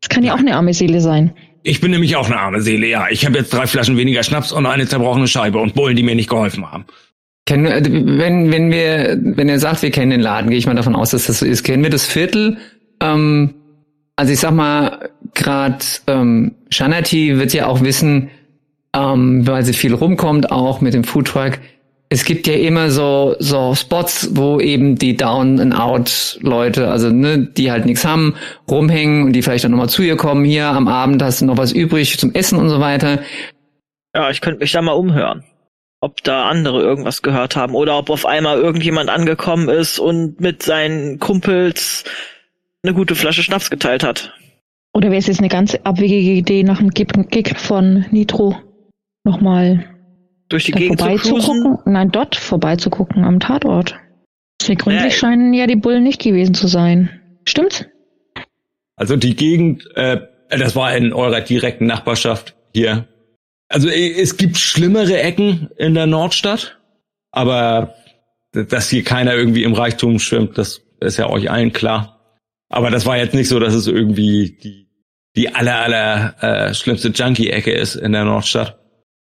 Das 0.00 0.08
kann 0.08 0.24
ja 0.24 0.34
auch 0.34 0.38
eine 0.38 0.56
arme 0.56 0.74
Seele 0.74 1.00
sein. 1.00 1.34
Ich 1.62 1.80
bin 1.80 1.90
nämlich 1.90 2.16
auch 2.16 2.26
eine 2.26 2.38
arme 2.38 2.60
Seele, 2.60 2.86
ja. 2.86 3.08
Ich 3.10 3.24
habe 3.24 3.38
jetzt 3.38 3.52
drei 3.52 3.66
Flaschen 3.66 3.96
weniger 3.96 4.22
Schnaps 4.22 4.52
und 4.52 4.66
eine 4.66 4.86
zerbrochene 4.86 5.26
Scheibe 5.26 5.58
und 5.58 5.74
Bullen, 5.74 5.96
die 5.96 6.02
mir 6.02 6.14
nicht 6.14 6.28
geholfen 6.28 6.70
haben. 6.70 6.86
Kennen, 7.46 7.66
äh, 7.66 7.82
wenn, 7.84 8.52
wenn 8.52 8.70
wir, 8.70 9.18
wenn 9.22 9.48
er 9.48 9.60
sagt, 9.60 9.82
wir 9.82 9.92
kennen 9.92 10.10
den 10.10 10.20
Laden, 10.20 10.50
gehe 10.50 10.58
ich 10.58 10.66
mal 10.66 10.74
davon 10.74 10.96
aus, 10.96 11.10
dass 11.10 11.26
das 11.26 11.38
so 11.38 11.46
ist. 11.46 11.62
Kennen 11.62 11.84
wir 11.84 11.90
das 11.90 12.04
Viertel? 12.04 12.58
Ähm, 13.00 13.54
also 14.16 14.32
ich 14.32 14.40
sag 14.40 14.52
mal, 14.52 15.10
gerade 15.34 15.84
ähm, 16.08 16.56
Shanati 16.70 17.38
wird 17.38 17.52
ja 17.52 17.66
auch 17.66 17.82
wissen, 17.82 18.30
ähm, 18.94 19.46
weil 19.46 19.64
sie 19.64 19.74
viel 19.74 19.94
rumkommt, 19.94 20.50
auch 20.50 20.80
mit 20.80 20.94
dem 20.94 21.04
Foodtruck. 21.04 21.58
Es 22.08 22.24
gibt 22.24 22.46
ja 22.46 22.54
immer 22.54 22.90
so 22.90 23.34
so 23.40 23.74
Spots, 23.74 24.30
wo 24.32 24.60
eben 24.60 24.96
die 24.96 25.16
Down 25.16 25.60
and 25.60 25.78
Out 25.78 26.38
Leute, 26.40 26.88
also 26.88 27.10
ne, 27.10 27.38
die 27.38 27.70
halt 27.70 27.84
nichts 27.84 28.04
haben, 28.04 28.34
rumhängen 28.70 29.24
und 29.24 29.32
die 29.32 29.42
vielleicht 29.42 29.64
dann 29.64 29.72
nochmal 29.72 29.88
zu 29.88 30.02
ihr 30.02 30.16
kommen. 30.16 30.44
Hier 30.44 30.66
am 30.66 30.88
Abend 30.88 31.22
hast 31.22 31.40
du 31.40 31.46
noch 31.46 31.58
was 31.58 31.72
übrig 31.72 32.18
zum 32.18 32.32
Essen 32.32 32.58
und 32.58 32.70
so 32.70 32.80
weiter. 32.80 33.20
Ja, 34.14 34.30
ich 34.30 34.40
könnte 34.40 34.60
mich 34.60 34.72
da 34.72 34.82
mal 34.82 34.92
umhören 34.92 35.44
ob 36.06 36.22
da 36.22 36.48
andere 36.48 36.80
irgendwas 36.82 37.20
gehört 37.20 37.56
haben 37.56 37.74
oder 37.74 37.98
ob 37.98 38.10
auf 38.10 38.26
einmal 38.26 38.58
irgendjemand 38.58 39.10
angekommen 39.10 39.68
ist 39.68 39.98
und 39.98 40.40
mit 40.40 40.62
seinen 40.62 41.18
Kumpels 41.18 42.04
eine 42.84 42.94
gute 42.94 43.16
Flasche 43.16 43.42
Schnaps 43.42 43.70
geteilt 43.70 44.04
hat. 44.04 44.32
Oder 44.94 45.08
wäre 45.10 45.18
es 45.18 45.26
jetzt 45.26 45.40
eine 45.40 45.48
ganz 45.48 45.74
abwegige 45.74 46.30
Idee, 46.30 46.62
nach 46.62 46.78
dem 46.78 46.90
Gig 46.90 47.58
von 47.58 48.06
Nitro 48.12 48.54
nochmal 49.24 49.84
durch 50.48 50.64
die 50.64 50.72
Gegend 50.72 51.00
vorbeizugucken? 51.00 51.78
Nein, 51.86 52.10
dort 52.12 52.36
vorbeizugucken 52.36 53.24
am 53.24 53.40
Tatort. 53.40 53.96
Sehr 54.62 54.76
gründlich 54.76 55.12
ja, 55.14 55.18
scheinen 55.18 55.52
ja 55.54 55.66
die 55.66 55.74
Bullen 55.74 56.04
nicht 56.04 56.22
gewesen 56.22 56.54
zu 56.54 56.68
sein. 56.68 57.20
Stimmt's? 57.44 57.84
Also 58.94 59.16
die 59.16 59.34
Gegend, 59.34 59.84
äh, 59.96 60.20
das 60.50 60.76
war 60.76 60.96
in 60.96 61.12
eurer 61.12 61.40
direkten 61.40 61.86
Nachbarschaft 61.86 62.54
hier 62.72 63.08
also 63.68 63.88
äh, 63.88 64.20
es 64.20 64.36
gibt 64.36 64.56
schlimmere 64.56 65.20
Ecken 65.20 65.70
in 65.76 65.94
der 65.94 66.06
Nordstadt, 66.06 66.78
aber 67.30 67.94
dass 68.52 68.88
hier 68.88 69.04
keiner 69.04 69.34
irgendwie 69.34 69.64
im 69.64 69.74
Reichtum 69.74 70.18
schwimmt, 70.18 70.56
das 70.56 70.82
ist 71.00 71.18
ja 71.18 71.28
euch 71.28 71.50
allen 71.50 71.72
klar. 71.72 72.40
Aber 72.68 72.90
das 72.90 73.06
war 73.06 73.16
jetzt 73.16 73.34
nicht 73.34 73.48
so, 73.48 73.60
dass 73.60 73.74
es 73.74 73.86
irgendwie 73.86 74.56
die, 74.62 74.88
die 75.36 75.54
aller, 75.54 75.76
aller 75.76 76.34
äh, 76.42 76.74
schlimmste 76.74 77.08
Junkie-Ecke 77.08 77.70
ist 77.70 77.94
in 77.94 78.12
der 78.12 78.24
Nordstadt. 78.24 78.78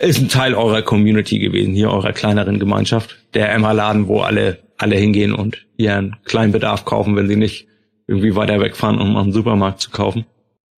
Ist 0.01 0.19
ein 0.19 0.29
Teil 0.29 0.55
eurer 0.55 0.81
Community 0.81 1.39
gewesen, 1.39 1.73
hier 1.73 1.91
eurer 1.91 2.13
kleineren 2.13 2.57
Gemeinschaft. 2.57 3.17
Der 3.33 3.51
Emma-Laden, 3.51 4.07
wo 4.07 4.21
alle, 4.21 4.59
alle 4.77 4.95
hingehen 4.95 5.33
und 5.33 5.67
ihren 5.75 6.15
kleinen 6.23 6.53
Bedarf 6.53 6.85
kaufen, 6.85 7.17
wenn 7.17 7.27
sie 7.27 7.35
nicht 7.35 7.67
irgendwie 8.07 8.35
weiter 8.35 8.59
wegfahren, 8.61 8.99
um 8.99 9.17
am 9.17 9.33
Supermarkt 9.33 9.81
zu 9.81 9.91
kaufen. 9.91 10.25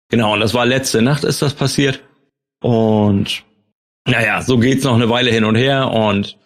Genau, 0.09 0.33
und 0.33 0.41
das 0.41 0.55
war 0.55 0.67
letzte 0.67 1.03
Nacht 1.03 1.23
ist 1.23 1.43
das 1.43 1.55
passiert. 1.55 2.01
Und 2.61 3.45
naja, 4.07 4.43
so 4.43 4.59
geht's 4.59 4.85
noch 4.85 4.95
eine 4.95 5.09
Weile 5.09 5.31
hin 5.31 5.45
und 5.45 5.57
her 5.57 5.91
und 5.91 6.37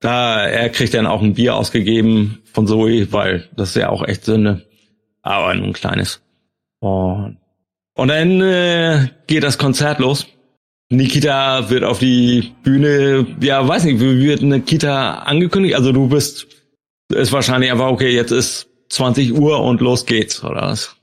da 0.00 0.44
er 0.46 0.68
kriegt 0.68 0.94
dann 0.94 1.06
auch 1.06 1.22
ein 1.22 1.34
Bier 1.34 1.56
ausgegeben 1.56 2.42
von 2.52 2.66
Zoe, 2.66 3.12
weil 3.12 3.48
das 3.56 3.70
ist 3.70 3.76
ja 3.76 3.88
auch 3.88 4.06
echt 4.06 4.24
Sünde. 4.24 4.66
Aber 5.22 5.54
nur 5.54 5.66
ein 5.66 5.72
kleines. 5.72 6.22
Und, 6.80 7.38
und 7.94 8.08
dann 8.08 8.40
äh, 8.40 9.08
geht 9.26 9.42
das 9.42 9.58
Konzert 9.58 9.98
los. 9.98 10.26
Nikita 10.88 11.68
wird 11.68 11.82
auf 11.82 11.98
die 11.98 12.52
Bühne, 12.62 13.26
ja, 13.40 13.66
weiß 13.66 13.84
nicht, 13.84 14.00
wie 14.00 14.24
wird 14.24 14.42
Nikita 14.42 15.14
angekündigt? 15.20 15.74
Also 15.74 15.90
du 15.90 16.08
bist, 16.08 16.46
ist 17.12 17.32
wahrscheinlich 17.32 17.72
einfach, 17.72 17.88
okay, 17.88 18.14
jetzt 18.14 18.30
ist 18.30 18.68
20 18.90 19.32
Uhr 19.32 19.60
und 19.60 19.80
los 19.80 20.06
geht's, 20.06 20.44
oder 20.44 20.62
was? 20.62 20.95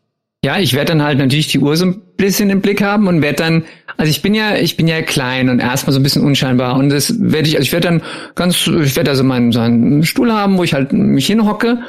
Ja, 0.43 0.59
ich 0.59 0.73
werde 0.73 0.91
dann 0.91 1.01
halt 1.01 1.19
natürlich 1.19 1.47
die 1.47 1.59
Uhr 1.59 1.77
so 1.77 1.85
ein 1.85 2.01
bisschen 2.17 2.49
im 2.49 2.59
Blick 2.59 2.83
haben 2.83 3.07
und 3.07 3.21
werde 3.21 3.37
dann, 3.37 3.63
also 3.95 4.09
ich 4.09 4.21
bin 4.21 4.33
ja, 4.35 4.57
ich 4.57 4.75
bin 4.75 4.89
ja 4.89 5.01
klein 5.01 5.47
und 5.47 5.59
erstmal 5.59 5.93
so 5.93 6.01
ein 6.01 6.03
bisschen 6.03 6.23
unscheinbar 6.23 6.75
und 6.75 6.89
das 6.89 7.15
werde 7.17 7.47
ich, 7.47 7.55
also 7.55 7.63
ich 7.63 7.71
werde 7.71 7.87
dann 7.87 8.01
ganz, 8.35 8.67
ich 8.67 8.97
werde 8.97 9.11
also 9.11 9.23
meinen 9.23 9.53
so 9.53 9.61
einen 9.61 10.03
Stuhl 10.03 10.33
haben, 10.33 10.57
wo 10.57 10.63
ich 10.65 10.73
halt 10.73 10.91
mich 10.91 11.27
hinhocke 11.27 11.79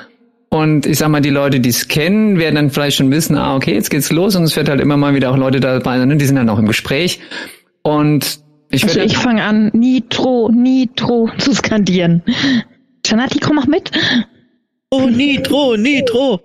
und 0.50 0.86
ich 0.86 0.98
sag 0.98 1.08
mal, 1.08 1.20
die 1.20 1.30
Leute, 1.30 1.58
die 1.58 1.70
es 1.70 1.88
kennen, 1.88 2.38
werden 2.38 2.54
dann 2.54 2.70
vielleicht 2.70 2.96
schon 2.96 3.10
wissen, 3.10 3.36
ah, 3.36 3.56
okay, 3.56 3.74
jetzt 3.74 3.90
geht's 3.90 4.12
los 4.12 4.36
und 4.36 4.44
es 4.44 4.54
wird 4.54 4.68
halt 4.68 4.80
immer 4.80 4.96
mal 4.96 5.16
wieder 5.16 5.32
auch 5.32 5.36
Leute 5.36 5.58
dabei 5.58 5.98
sein, 5.98 6.06
ne? 6.06 6.16
die 6.16 6.24
sind 6.24 6.36
dann 6.36 6.48
auch 6.48 6.60
im 6.60 6.68
Gespräch 6.68 7.18
und 7.82 8.38
ich 8.70 8.84
Also 8.84 9.00
ich 9.00 9.16
fange 9.16 9.42
an, 9.42 9.70
Nitro, 9.72 10.48
Nitro 10.52 11.28
zu 11.38 11.54
skandieren. 11.54 12.22
Janati, 13.04 13.40
komm 13.40 13.58
auch 13.58 13.66
mit. 13.66 13.90
Oh, 14.90 15.06
Nitro, 15.08 15.76
Nitro. 15.76 16.40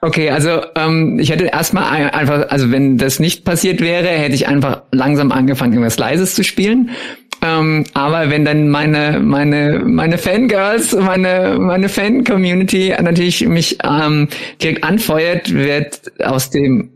Okay, 0.00 0.30
also 0.30 0.60
ähm, 0.76 1.18
ich 1.18 1.30
hätte 1.30 1.44
erstmal 1.44 2.10
einfach, 2.10 2.48
also 2.50 2.70
wenn 2.70 2.98
das 2.98 3.18
nicht 3.18 3.44
passiert 3.44 3.80
wäre, 3.80 4.06
hätte 4.08 4.34
ich 4.34 4.46
einfach 4.46 4.82
langsam 4.92 5.32
angefangen, 5.32 5.72
irgendwas 5.72 5.98
Leises 5.98 6.34
zu 6.34 6.44
spielen. 6.44 6.88
Äh, 6.88 7.28
Ähm, 7.42 7.84
aber 7.94 8.30
wenn 8.30 8.44
dann 8.44 8.68
meine 8.68 9.20
meine 9.20 9.82
meine 9.84 10.18
Fangirls, 10.18 10.92
meine 10.94 11.56
meine 11.58 11.88
Fan-Community 11.88 12.94
natürlich 13.00 13.46
mich 13.46 13.78
ähm, 13.84 14.28
direkt 14.60 14.82
anfeuert, 14.82 15.52
wird 15.54 16.00
aus 16.20 16.50
dem 16.50 16.90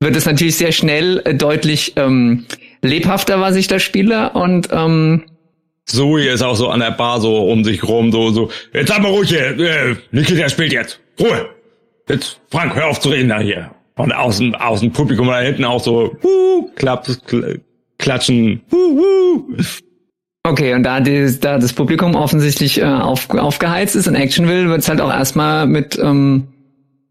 wird 0.00 0.14
es 0.14 0.26
natürlich 0.26 0.56
sehr 0.56 0.72
schnell 0.72 1.22
äh, 1.24 1.34
deutlich 1.34 1.94
ähm, 1.96 2.44
lebhafter, 2.82 3.40
was 3.40 3.56
ich 3.56 3.66
da 3.66 3.78
spiele 3.78 4.30
und 4.30 4.68
ähm, 4.72 5.24
Zoe 5.86 6.28
ist 6.28 6.42
auch 6.42 6.54
so 6.54 6.68
an 6.68 6.80
der 6.80 6.90
Bar 6.90 7.18
so 7.22 7.50
um 7.50 7.64
sich 7.64 7.82
rum, 7.82 8.12
so, 8.12 8.30
so, 8.30 8.50
jetzt 8.74 8.90
mal 8.90 9.06
ruhig 9.06 9.30
hier, 9.30 9.58
äh, 9.58 9.96
Nikita 10.10 10.50
spielt 10.50 10.74
jetzt. 10.74 11.00
Ruhe. 11.18 11.48
Jetzt, 12.08 12.40
Frank, 12.50 12.74
hör 12.74 12.88
auf 12.88 13.00
zu 13.00 13.10
reden 13.10 13.28
da 13.28 13.38
hier. 13.38 13.70
Und 13.96 14.12
aus 14.12 14.38
dem, 14.38 14.54
aus 14.54 14.80
dem 14.80 14.92
Publikum 14.92 15.26
da 15.26 15.40
hinten 15.40 15.64
auch 15.64 15.82
so, 15.82 16.16
uh, 16.22 16.70
klapp, 16.76 17.08
klatschen, 17.98 18.62
uh, 18.72 18.76
uh. 18.76 19.54
Okay, 20.44 20.72
und 20.74 20.82
da, 20.84 21.00
die, 21.00 21.38
da 21.40 21.58
das 21.58 21.72
Publikum 21.72 22.14
offensichtlich 22.14 22.80
äh, 22.80 22.84
auf, 22.84 23.28
aufgeheizt 23.30 23.96
ist 23.96 24.08
und 24.08 24.14
Action 24.14 24.48
will, 24.48 24.68
wird 24.68 24.80
es 24.80 24.88
halt 24.88 25.00
auch 25.00 25.10
erstmal 25.10 25.66
mit, 25.66 25.98
ähm, 25.98 26.48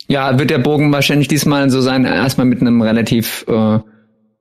ja, 0.08 0.40
wird 0.40 0.50
der 0.50 0.58
Bogen 0.58 0.92
wahrscheinlich 0.92 1.28
diesmal 1.28 1.70
so 1.70 1.82
sein, 1.82 2.06
erstmal 2.06 2.48
mit 2.48 2.62
einem 2.62 2.82
relativ 2.82 3.46
äh, 3.48 3.80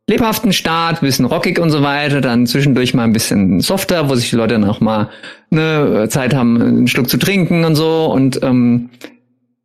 lebhaften 0.08 0.52
Start, 0.52 1.00
bisschen 1.00 1.24
rockig 1.26 1.58
und 1.58 1.70
so 1.70 1.82
weiter, 1.82 2.20
dann 2.20 2.46
zwischendurch 2.46 2.94
mal 2.94 3.02
ein 3.02 3.12
bisschen 3.12 3.60
softer, 3.60 4.08
wo 4.08 4.14
sich 4.14 4.30
die 4.30 4.36
Leute 4.36 4.54
dann 4.54 4.64
auch 4.64 4.80
mal 4.80 5.10
ne, 5.50 6.06
Zeit 6.08 6.32
haben, 6.32 6.62
einen 6.62 6.88
Schluck 6.88 7.10
zu 7.10 7.18
trinken 7.18 7.64
und 7.64 7.74
so 7.74 8.06
und 8.06 8.42
ähm, 8.42 8.90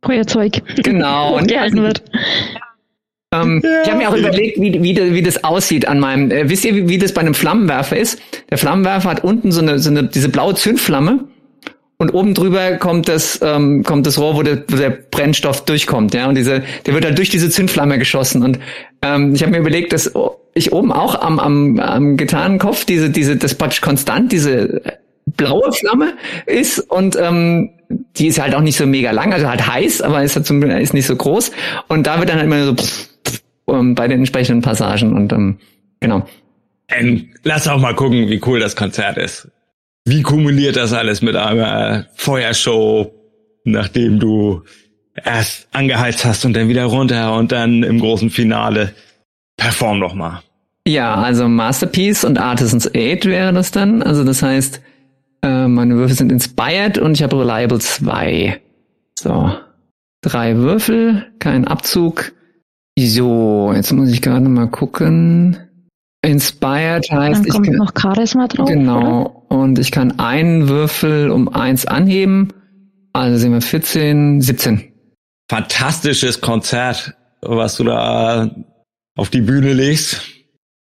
Feuerzeug. 0.04 0.62
Genau. 0.82 1.36
und 1.38 1.48
gehalten 1.48 1.82
wird. 1.82 2.02
Ähm, 3.32 3.62
ja. 3.64 3.82
Ich 3.82 3.88
habe 3.88 3.98
mir 3.98 4.08
auch 4.10 4.16
überlegt, 4.16 4.60
wie, 4.60 4.82
wie, 4.82 5.14
wie 5.14 5.22
das 5.22 5.42
aussieht 5.42 5.88
an 5.88 6.00
meinem. 6.00 6.30
Äh, 6.30 6.48
wisst 6.48 6.64
ihr, 6.64 6.74
wie, 6.74 6.88
wie 6.88 6.98
das 6.98 7.12
bei 7.12 7.22
einem 7.22 7.34
Flammenwerfer 7.34 7.96
ist? 7.96 8.20
Der 8.50 8.58
Flammenwerfer 8.58 9.08
hat 9.08 9.24
unten 9.24 9.52
so 9.52 9.60
eine, 9.60 9.78
so 9.78 9.90
eine 9.90 10.04
diese 10.04 10.28
blaue 10.28 10.54
Zündflamme 10.54 11.24
und 12.02 12.12
oben 12.14 12.34
drüber 12.34 12.78
kommt 12.78 13.08
das 13.08 13.40
ähm, 13.42 13.84
kommt 13.84 14.06
das 14.06 14.18
Rohr, 14.18 14.36
wo 14.36 14.42
der, 14.42 14.64
wo 14.68 14.76
der 14.76 14.90
Brennstoff 14.90 15.64
durchkommt, 15.64 16.14
ja. 16.14 16.28
Und 16.28 16.34
diese, 16.34 16.62
der 16.84 16.94
wird 16.94 17.04
halt 17.04 17.16
durch 17.16 17.30
diese 17.30 17.48
Zündflamme 17.48 17.98
geschossen. 17.98 18.42
Und 18.42 18.58
ähm, 19.02 19.34
ich 19.34 19.42
habe 19.42 19.52
mir 19.52 19.58
überlegt, 19.58 19.92
dass 19.92 20.12
ich 20.54 20.72
oben 20.72 20.92
auch 20.92 21.20
am 21.22 21.38
am, 21.38 21.78
am 21.78 22.16
Gitarrenkopf 22.16 22.84
diese 22.84 23.08
diese 23.08 23.36
das 23.36 23.54
praktisch 23.54 23.80
konstant 23.80 24.32
diese 24.32 24.82
blaue 25.26 25.72
Flamme 25.72 26.14
ist 26.46 26.78
und 26.78 27.16
ähm, 27.16 27.70
die 28.16 28.28
ist 28.28 28.40
halt 28.40 28.54
auch 28.54 28.60
nicht 28.60 28.76
so 28.76 28.86
mega 28.86 29.10
lang, 29.10 29.32
also 29.32 29.48
halt 29.48 29.66
heiß, 29.66 30.02
aber 30.02 30.22
ist 30.22 30.36
halt 30.36 30.46
zum, 30.46 30.62
ist 30.62 30.94
nicht 30.94 31.06
so 31.06 31.16
groß. 31.16 31.52
Und 31.88 32.06
da 32.06 32.18
wird 32.18 32.28
dann 32.28 32.36
halt 32.36 32.46
immer 32.46 32.64
so 32.64 32.74
pff, 32.74 33.08
pff, 33.26 33.42
um, 33.66 33.94
bei 33.94 34.08
den 34.08 34.20
entsprechenden 34.20 34.62
Passagen 34.62 35.14
und 35.14 35.32
ähm, 35.32 35.58
genau. 36.00 36.26
Ähm, 36.88 37.30
lass 37.44 37.68
auch 37.68 37.78
mal 37.78 37.94
gucken, 37.94 38.28
wie 38.28 38.40
cool 38.44 38.60
das 38.60 38.76
Konzert 38.76 39.18
ist 39.18 39.48
wie 40.04 40.22
kumuliert 40.22 40.76
das 40.76 40.92
alles 40.92 41.22
mit 41.22 41.36
einer 41.36 42.06
Feuershow, 42.14 43.12
nachdem 43.64 44.18
du 44.18 44.62
erst 45.14 45.68
angeheizt 45.72 46.24
hast 46.24 46.44
und 46.44 46.54
dann 46.54 46.68
wieder 46.68 46.84
runter 46.86 47.36
und 47.36 47.52
dann 47.52 47.82
im 47.82 48.00
großen 48.00 48.30
Finale 48.30 48.94
perform 49.56 49.98
noch 49.98 50.14
mal. 50.14 50.42
Ja, 50.86 51.14
also 51.14 51.48
Masterpiece 51.48 52.24
und 52.24 52.38
Artisans 52.38 52.92
Aid 52.92 53.26
wäre 53.26 53.52
das 53.52 53.70
dann. 53.70 54.02
Also 54.02 54.24
das 54.24 54.42
heißt, 54.42 54.80
äh, 55.42 55.68
meine 55.68 55.96
Würfel 55.96 56.16
sind 56.16 56.32
inspired 56.32 56.98
und 56.98 57.12
ich 57.12 57.22
habe 57.22 57.40
Reliable 57.40 57.80
2. 57.80 58.60
So. 59.18 59.52
Drei 60.22 60.56
Würfel, 60.56 61.26
kein 61.38 61.66
Abzug. 61.66 62.32
So, 62.98 63.72
jetzt 63.74 63.92
muss 63.92 64.10
ich 64.10 64.22
gerade 64.22 64.48
mal 64.48 64.68
gucken. 64.68 65.58
Inspired 66.24 67.10
heißt, 67.10 67.44
Dann 67.44 67.48
kommt 67.48 67.66
ich 67.66 67.72
kann, 67.72 67.78
noch 67.78 67.92
Charisma 68.00 68.46
drauf. 68.46 68.68
Genau. 68.68 69.44
Oder? 69.48 69.50
Und 69.50 69.78
ich 69.78 69.90
kann 69.90 70.18
einen 70.20 70.68
Würfel 70.68 71.30
um 71.30 71.48
eins 71.48 71.86
anheben. 71.86 72.52
Also 73.12 73.38
sehen 73.38 73.52
wir 73.52 73.60
14, 73.60 74.40
17. 74.40 74.92
Fantastisches 75.50 76.40
Konzert, 76.40 77.14
was 77.40 77.76
du 77.76 77.84
da 77.84 78.54
auf 79.16 79.30
die 79.30 79.40
Bühne 79.40 79.72
legst. 79.72 80.22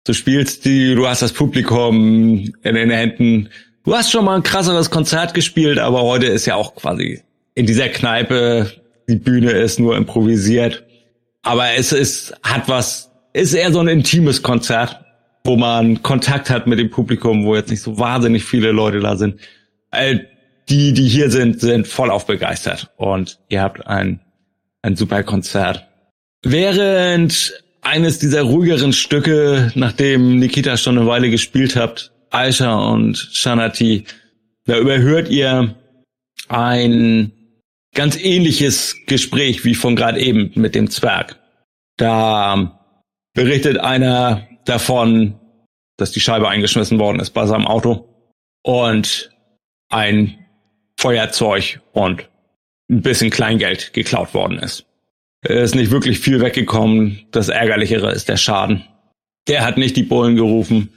Du 0.06 0.13
spielst 0.13 0.65
die, 0.65 0.96
du 0.96 1.08
hast 1.08 1.22
das 1.22 1.34
Publikum 1.34 2.52
in 2.63 2.76
den 2.76 2.89
Händen. 2.89 3.50
Du 3.88 3.95
hast 3.95 4.12
schon 4.12 4.26
mal 4.26 4.36
ein 4.36 4.43
krasseres 4.43 4.89
Konzert 4.91 5.34
gespielt, 5.34 5.80
aber 5.80 6.02
heute 6.02 6.26
ist 6.26 6.45
ja 6.45 6.56
auch 6.56 6.76
quasi 6.76 7.21
in 7.56 7.65
dieser 7.65 7.88
Kneipe, 7.88 8.69
die 9.08 9.15
Bühne 9.15 9.52
ist 9.52 9.80
nur 9.80 9.95
improvisiert. 9.95 10.84
Aber 11.41 11.71
es 11.71 11.93
ist, 11.93 12.36
hat 12.43 12.67
was, 12.67 13.10
ist 13.32 13.54
eher 13.54 13.71
so 13.71 13.80
ein 13.80 13.88
intimes 13.88 14.43
Konzert 14.43 15.00
wo 15.45 15.56
man 15.56 16.04
Kontakt 16.04 16.50
hat 16.50 16.67
mit 16.67 16.78
dem 16.78 16.89
Publikum, 16.89 17.45
wo 17.45 17.56
jetzt 17.56 17.71
nicht 17.71 17.82
so 17.82 17.97
wahnsinnig 17.97 18.43
viele 18.43 18.71
Leute 18.71 19.00
da 19.00 19.15
sind. 19.15 19.39
Die, 20.69 20.91
die 20.91 21.08
hier 21.08 21.32
sind, 21.32 21.62
sind 21.62 21.88
voll 21.88 22.12
auf 22.12 22.26
begeistert 22.26 22.91
und 22.97 23.39
ihr 23.47 23.62
habt 23.62 23.88
ein, 23.88 24.19
ein 24.82 24.97
super 24.97 25.23
Konzert. 25.23 25.88
Während 26.43 27.63
eines 27.82 28.19
dieser 28.19 28.41
ruhigeren 28.41 28.91
Stücke, 28.91 29.71
nachdem 29.76 30.38
Nikita 30.39 30.76
schon 30.76 30.97
eine 30.97 31.08
Weile 31.08 31.30
gespielt 31.30 31.78
habt, 31.78 32.12
Aisha 32.30 32.74
und 32.74 33.18
Shanati, 33.18 34.06
da 34.66 34.78
überhört 34.78 35.30
ihr 35.30 35.76
ein 36.50 37.32
ganz 37.94 38.18
ähnliches 38.18 38.96
Gespräch 39.06 39.66
wie 39.66 39.76
von 39.76 39.96
gerade 39.96 40.20
eben 40.20 40.52
mit 40.56 40.76
dem 40.76 40.90
Zwerg. 40.90 41.40
Da 41.98 42.80
berichtet 43.34 43.80
einer 43.80 44.48
davon, 44.66 45.40
dass 45.98 46.12
die 46.12 46.20
Scheibe 46.20 46.48
eingeschmissen 46.50 47.00
worden 47.00 47.20
ist 47.20 47.32
bei 47.32 47.46
seinem 47.48 47.66
Auto 47.68 48.08
und 48.63 49.32
ein 49.90 50.46
Feuerzeug 51.00 51.82
und 51.94 52.30
ein 52.90 53.02
bisschen 53.02 53.30
Kleingeld 53.30 53.94
geklaut 53.94 54.34
worden 54.34 54.60
ist. 54.60 54.86
Er 55.42 55.63
ist 55.63 55.76
nicht 55.76 55.92
wirklich 55.92 56.20
viel 56.20 56.42
weggekommen. 56.42 57.26
Das 57.32 57.50
Ärgerlichere 57.50 58.12
ist 58.12 58.30
der 58.30 58.38
Schaden. 58.38 58.84
Der 59.48 59.66
hat 59.66 59.78
nicht 59.78 59.96
die 59.96 60.04
Bullen 60.04 60.36
gerufen. 60.36 60.94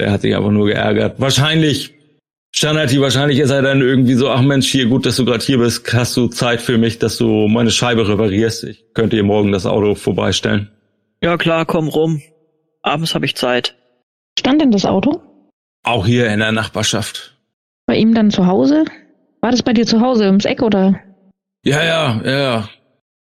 Der 0.00 0.12
hat 0.12 0.22
sich 0.22 0.34
aber 0.34 0.50
nur 0.50 0.68
geärgert. 0.68 1.20
Wahrscheinlich, 1.20 1.92
Standardi, 2.56 3.02
wahrscheinlich 3.02 3.38
ist 3.38 3.50
er 3.50 3.60
dann 3.60 3.82
irgendwie 3.82 4.14
so, 4.14 4.30
ach 4.30 4.40
Mensch, 4.40 4.66
hier, 4.66 4.86
gut, 4.86 5.04
dass 5.04 5.16
du 5.16 5.26
gerade 5.26 5.44
hier 5.44 5.58
bist. 5.58 5.92
Hast 5.92 6.16
du 6.16 6.28
Zeit 6.28 6.62
für 6.62 6.78
mich, 6.78 6.98
dass 6.98 7.18
du 7.18 7.48
meine 7.48 7.70
Scheibe 7.70 8.08
reparierst? 8.08 8.64
Ich 8.64 8.94
könnte 8.94 9.16
dir 9.16 9.24
morgen 9.24 9.52
das 9.52 9.66
Auto 9.66 9.94
vorbeistellen. 9.94 10.70
Ja 11.22 11.36
klar, 11.36 11.66
komm 11.66 11.88
rum. 11.88 12.22
Abends 12.80 13.14
habe 13.14 13.26
ich 13.26 13.36
Zeit. 13.36 13.76
Stand 14.38 14.62
denn 14.62 14.70
das 14.70 14.86
Auto? 14.86 15.20
Auch 15.82 16.06
hier 16.06 16.32
in 16.32 16.38
der 16.38 16.52
Nachbarschaft. 16.52 17.36
Bei 17.84 17.96
ihm 17.96 18.14
dann 18.14 18.30
zu 18.30 18.46
Hause? 18.46 18.86
War 19.42 19.50
das 19.50 19.62
bei 19.62 19.74
dir 19.74 19.84
zu 19.84 20.00
Hause 20.00 20.24
ums 20.28 20.46
Eck 20.46 20.62
oder? 20.62 20.98
Ja, 21.62 21.84
ja, 21.84 22.22
ja, 22.24 22.38
ja. 22.38 22.68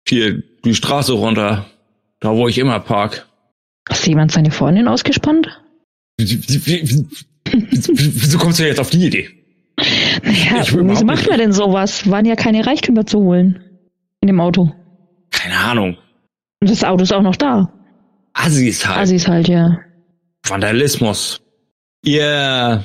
Hier 0.09 0.43
die 0.65 0.75
Straße 0.75 1.13
runter. 1.13 1.67
Da 2.21 2.35
wo 2.35 2.49
ich 2.49 2.57
immer 2.57 2.81
park. 2.81 3.29
Hast 3.91 4.07
jemand 4.07 4.33
seine 4.33 4.51
Freundin 4.51 4.89
ausgespannt? 4.89 5.61
Wieso 7.45 8.39
kommst 8.39 8.59
du 8.59 8.67
jetzt 8.67 8.81
auf 8.81 8.91
die 8.91 9.07
Idee? 9.07 9.29
Naja, 10.23 10.65
wieso 10.67 11.05
macht 11.05 11.29
man 11.29 11.39
denn 11.39 11.53
sowas? 11.53 12.09
Waren 12.09 12.27
ja 12.27 12.37
keine 12.37 12.67
Reichtümer 12.67 13.07
zu 13.07 13.19
holen. 13.21 13.63
In 14.21 14.29
dem 14.29 14.41
Auto. 14.41 14.73
Keine 15.31 15.59
Ahnung. 15.59 15.97
Und 16.61 16.71
das 16.71 16.85
Auto 16.85 17.03
ist 17.03 17.13
auch 17.13 17.23
noch 17.23 17.37
da. 17.37 17.73
Assis 18.35 18.87
halt. 18.87 18.99
Assis 18.99 19.27
halt, 19.27 19.49
ja. 19.49 19.81
Vandalismus. 20.45 21.41
Ihr, 22.05 22.85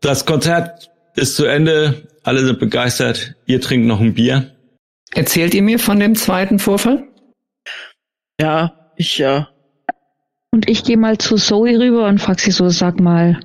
das 0.00 0.24
Konzert 0.24 0.90
ist 1.16 1.36
zu 1.36 1.44
Ende. 1.44 2.08
Alle 2.22 2.44
sind 2.44 2.58
begeistert. 2.58 3.34
Ihr 3.46 3.60
trinkt 3.60 3.86
noch 3.86 4.00
ein 4.00 4.14
Bier. 4.14 4.54
Erzählt 5.14 5.54
ihr 5.54 5.62
mir 5.62 5.78
von 5.78 5.98
dem 5.98 6.14
zweiten 6.14 6.58
Vorfall? 6.58 7.04
Ja, 8.40 8.92
ich 8.96 9.18
ja. 9.18 9.48
Und 10.50 10.68
ich 10.68 10.84
gehe 10.84 10.96
mal 10.96 11.18
zu 11.18 11.36
Zoe 11.36 11.78
rüber 11.78 12.06
und 12.06 12.20
frag 12.20 12.40
sie 12.40 12.50
so, 12.50 12.68
sag 12.68 13.00
mal, 13.00 13.40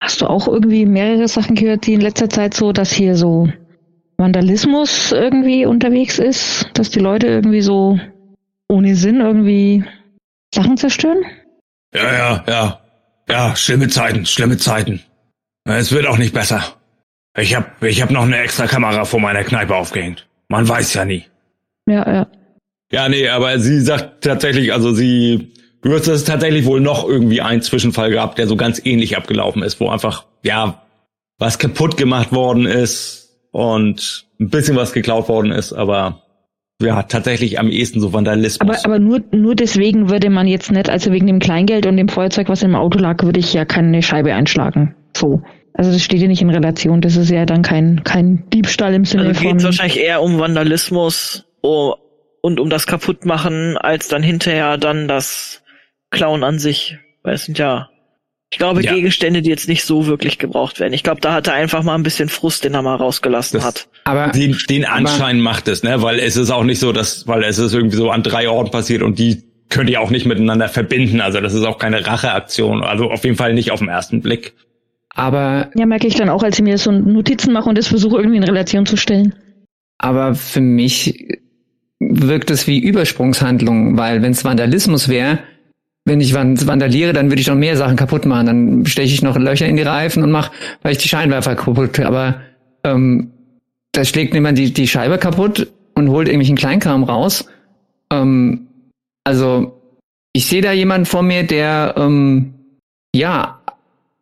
hast 0.00 0.20
du 0.20 0.26
auch 0.26 0.46
irgendwie 0.46 0.86
mehrere 0.86 1.28
Sachen 1.28 1.56
gehört, 1.56 1.86
die 1.86 1.94
in 1.94 2.00
letzter 2.00 2.30
Zeit 2.30 2.54
so, 2.54 2.72
dass 2.72 2.92
hier 2.92 3.16
so 3.16 3.48
Vandalismus 4.16 5.12
irgendwie 5.12 5.66
unterwegs 5.66 6.18
ist, 6.18 6.70
dass 6.74 6.90
die 6.90 7.00
Leute 7.00 7.26
irgendwie 7.26 7.60
so 7.60 7.98
ohne 8.68 8.94
Sinn 8.94 9.20
irgendwie 9.20 9.84
Sachen 10.54 10.76
zerstören? 10.76 11.24
Ja, 11.94 12.12
ja, 12.12 12.44
ja. 12.46 12.80
Ja, 13.28 13.56
schlimme 13.56 13.88
Zeiten, 13.88 14.24
schlimme 14.24 14.56
Zeiten. 14.56 15.02
Es 15.64 15.92
wird 15.92 16.06
auch 16.06 16.16
nicht 16.16 16.32
besser. 16.32 16.76
Ich 17.36 17.54
hab, 17.54 17.82
ich 17.82 18.00
hab 18.00 18.10
noch 18.10 18.22
eine 18.22 18.38
extra 18.38 18.66
Kamera 18.66 19.04
vor 19.04 19.20
meiner 19.20 19.44
Kneipe 19.44 19.74
aufgehängt. 19.74 20.26
Man 20.48 20.66
weiß 20.66 20.94
ja 20.94 21.04
nie. 21.04 21.26
Ja, 21.86 22.10
ja. 22.10 22.26
Ja, 22.90 23.08
nee, 23.08 23.28
aber 23.28 23.58
sie 23.58 23.80
sagt 23.80 24.24
tatsächlich, 24.24 24.72
also 24.72 24.92
sie, 24.92 25.52
du 25.82 25.92
hast 25.92 26.06
es 26.08 26.24
tatsächlich 26.24 26.64
wohl 26.64 26.80
noch 26.80 27.08
irgendwie 27.08 27.40
einen 27.40 27.62
Zwischenfall 27.62 28.10
gehabt, 28.10 28.38
der 28.38 28.46
so 28.46 28.56
ganz 28.56 28.80
ähnlich 28.84 29.16
abgelaufen 29.16 29.62
ist, 29.62 29.80
wo 29.80 29.88
einfach, 29.88 30.24
ja, 30.42 30.82
was 31.38 31.58
kaputt 31.58 31.96
gemacht 31.96 32.32
worden 32.32 32.66
ist 32.66 33.36
und 33.52 34.26
ein 34.40 34.50
bisschen 34.50 34.76
was 34.76 34.92
geklaut 34.92 35.28
worden 35.28 35.52
ist, 35.52 35.72
aber 35.72 36.22
ja, 36.80 37.02
tatsächlich 37.02 37.58
am 37.58 37.68
ehesten 37.68 38.00
so 38.00 38.12
Vandalismus. 38.12 38.60
Aber, 38.60 38.84
aber 38.84 38.98
nur, 38.98 39.20
nur 39.32 39.54
deswegen 39.54 40.10
würde 40.10 40.30
man 40.30 40.46
jetzt 40.46 40.70
nicht, 40.70 40.88
also 40.88 41.10
wegen 41.10 41.26
dem 41.26 41.40
Kleingeld 41.40 41.86
und 41.86 41.96
dem 41.96 42.08
Feuerzeug, 42.08 42.48
was 42.48 42.62
im 42.62 42.76
Auto 42.76 42.98
lag, 42.98 43.22
würde 43.24 43.40
ich 43.40 43.52
ja 43.52 43.64
keine 43.64 44.02
Scheibe 44.02 44.34
einschlagen. 44.34 44.94
So. 45.16 45.42
Also 45.74 45.92
das 45.92 46.02
steht 46.02 46.20
ja 46.20 46.28
nicht 46.28 46.42
in 46.42 46.50
Relation. 46.50 47.00
Das 47.00 47.16
ist 47.16 47.30
ja 47.30 47.46
dann 47.46 47.62
kein, 47.62 48.02
kein 48.04 48.48
Diebstahl 48.50 48.94
im 48.94 49.04
Sinne 49.04 49.28
also 49.28 49.40
von. 49.40 49.56
geht 49.56 49.64
wahrscheinlich 49.64 50.00
eher 50.00 50.22
um 50.22 50.38
Vandalismus 50.38 51.46
oh, 51.62 51.94
und 52.42 52.60
um 52.60 52.70
das 52.70 52.86
Kaputtmachen, 52.86 53.76
als 53.76 54.08
dann 54.08 54.22
hinterher 54.22 54.76
dann 54.76 55.08
das 55.08 55.62
Klauen 56.10 56.44
an 56.44 56.58
sich. 56.58 56.98
Weil 57.22 57.34
es 57.34 57.44
sind 57.44 57.58
ja, 57.58 57.88
ich 58.50 58.58
glaube, 58.58 58.82
ja. 58.82 58.94
Gegenstände, 58.94 59.42
die 59.42 59.50
jetzt 59.50 59.68
nicht 59.68 59.84
so 59.84 60.06
wirklich 60.06 60.38
gebraucht 60.38 60.80
werden. 60.80 60.94
Ich 60.94 61.02
glaube, 61.02 61.20
da 61.20 61.34
hat 61.34 61.46
er 61.48 61.54
einfach 61.54 61.82
mal 61.82 61.94
ein 61.94 62.02
bisschen 62.02 62.28
Frust, 62.28 62.64
den 62.64 62.74
er 62.74 62.82
mal 62.82 62.96
rausgelassen 62.96 63.58
das, 63.58 63.66
hat. 63.66 63.88
Aber 64.04 64.28
den, 64.28 64.56
den 64.70 64.84
Anschein 64.84 65.36
aber, 65.36 65.44
macht 65.44 65.68
es, 65.68 65.82
ne? 65.82 66.00
Weil 66.02 66.18
es 66.18 66.36
ist 66.36 66.50
auch 66.50 66.64
nicht 66.64 66.78
so, 66.78 66.92
dass, 66.92 67.26
weil 67.26 67.44
es 67.44 67.58
ist 67.58 67.74
irgendwie 67.74 67.96
so 67.96 68.10
an 68.10 68.22
drei 68.22 68.48
Orten 68.48 68.70
passiert 68.70 69.02
und 69.02 69.18
die 69.18 69.44
könnt 69.68 69.90
ihr 69.90 70.00
auch 70.00 70.10
nicht 70.10 70.24
miteinander 70.24 70.68
verbinden. 70.68 71.20
Also 71.20 71.40
das 71.40 71.52
ist 71.52 71.64
auch 71.64 71.78
keine 71.78 72.06
Racheaktion. 72.06 72.82
Also 72.82 73.10
auf 73.10 73.24
jeden 73.24 73.36
Fall 73.36 73.52
nicht 73.52 73.70
auf 73.70 73.80
den 73.80 73.88
ersten 73.88 74.22
Blick. 74.22 74.54
Aber. 75.14 75.70
Ja, 75.74 75.84
merke 75.84 76.06
ich 76.06 76.14
dann 76.14 76.30
auch, 76.30 76.42
als 76.42 76.58
ich 76.58 76.64
mir 76.64 76.78
so 76.78 76.90
Notizen 76.90 77.52
mache 77.52 77.68
und 77.68 77.76
das 77.76 77.88
versuche 77.88 78.16
irgendwie 78.16 78.38
in 78.38 78.44
Relation 78.44 78.86
zu 78.86 78.96
stellen. 78.96 79.34
Aber 79.98 80.34
für 80.34 80.60
mich 80.60 81.28
wirkt 81.98 82.50
es 82.50 82.66
wie 82.66 82.78
Übersprungshandlung, 82.78 83.98
weil 83.98 84.22
wenn 84.22 84.32
es 84.32 84.44
Vandalismus 84.44 85.08
wäre, 85.08 85.40
wenn 86.08 86.20
ich 86.20 86.34
vandaliere, 86.34 87.12
dann 87.12 87.30
würde 87.30 87.40
ich 87.40 87.46
noch 87.46 87.54
mehr 87.54 87.76
Sachen 87.76 87.96
kaputt 87.96 88.26
machen. 88.26 88.46
Dann 88.46 88.86
steche 88.86 89.12
ich 89.12 89.22
noch 89.22 89.36
Löcher 89.36 89.66
in 89.66 89.76
die 89.76 89.82
Reifen 89.82 90.22
und 90.22 90.30
mache 90.30 90.52
vielleicht 90.80 91.04
die 91.04 91.08
Scheinwerfer 91.08 91.54
kaputt. 91.54 92.00
Aber 92.00 92.40
ähm, 92.84 93.30
da 93.92 94.04
schlägt 94.04 94.34
jemand 94.34 94.58
die, 94.58 94.72
die 94.72 94.88
Scheibe 94.88 95.18
kaputt 95.18 95.68
und 95.94 96.10
holt 96.10 96.28
irgendwelchen 96.28 96.56
Kleinkram 96.56 97.04
raus. 97.04 97.46
Ähm, 98.12 98.68
also 99.24 99.80
ich 100.32 100.46
sehe 100.46 100.62
da 100.62 100.72
jemanden 100.72 101.06
vor 101.06 101.22
mir, 101.22 101.42
der 101.42 101.94
ähm, 101.96 102.54
ja 103.14 103.60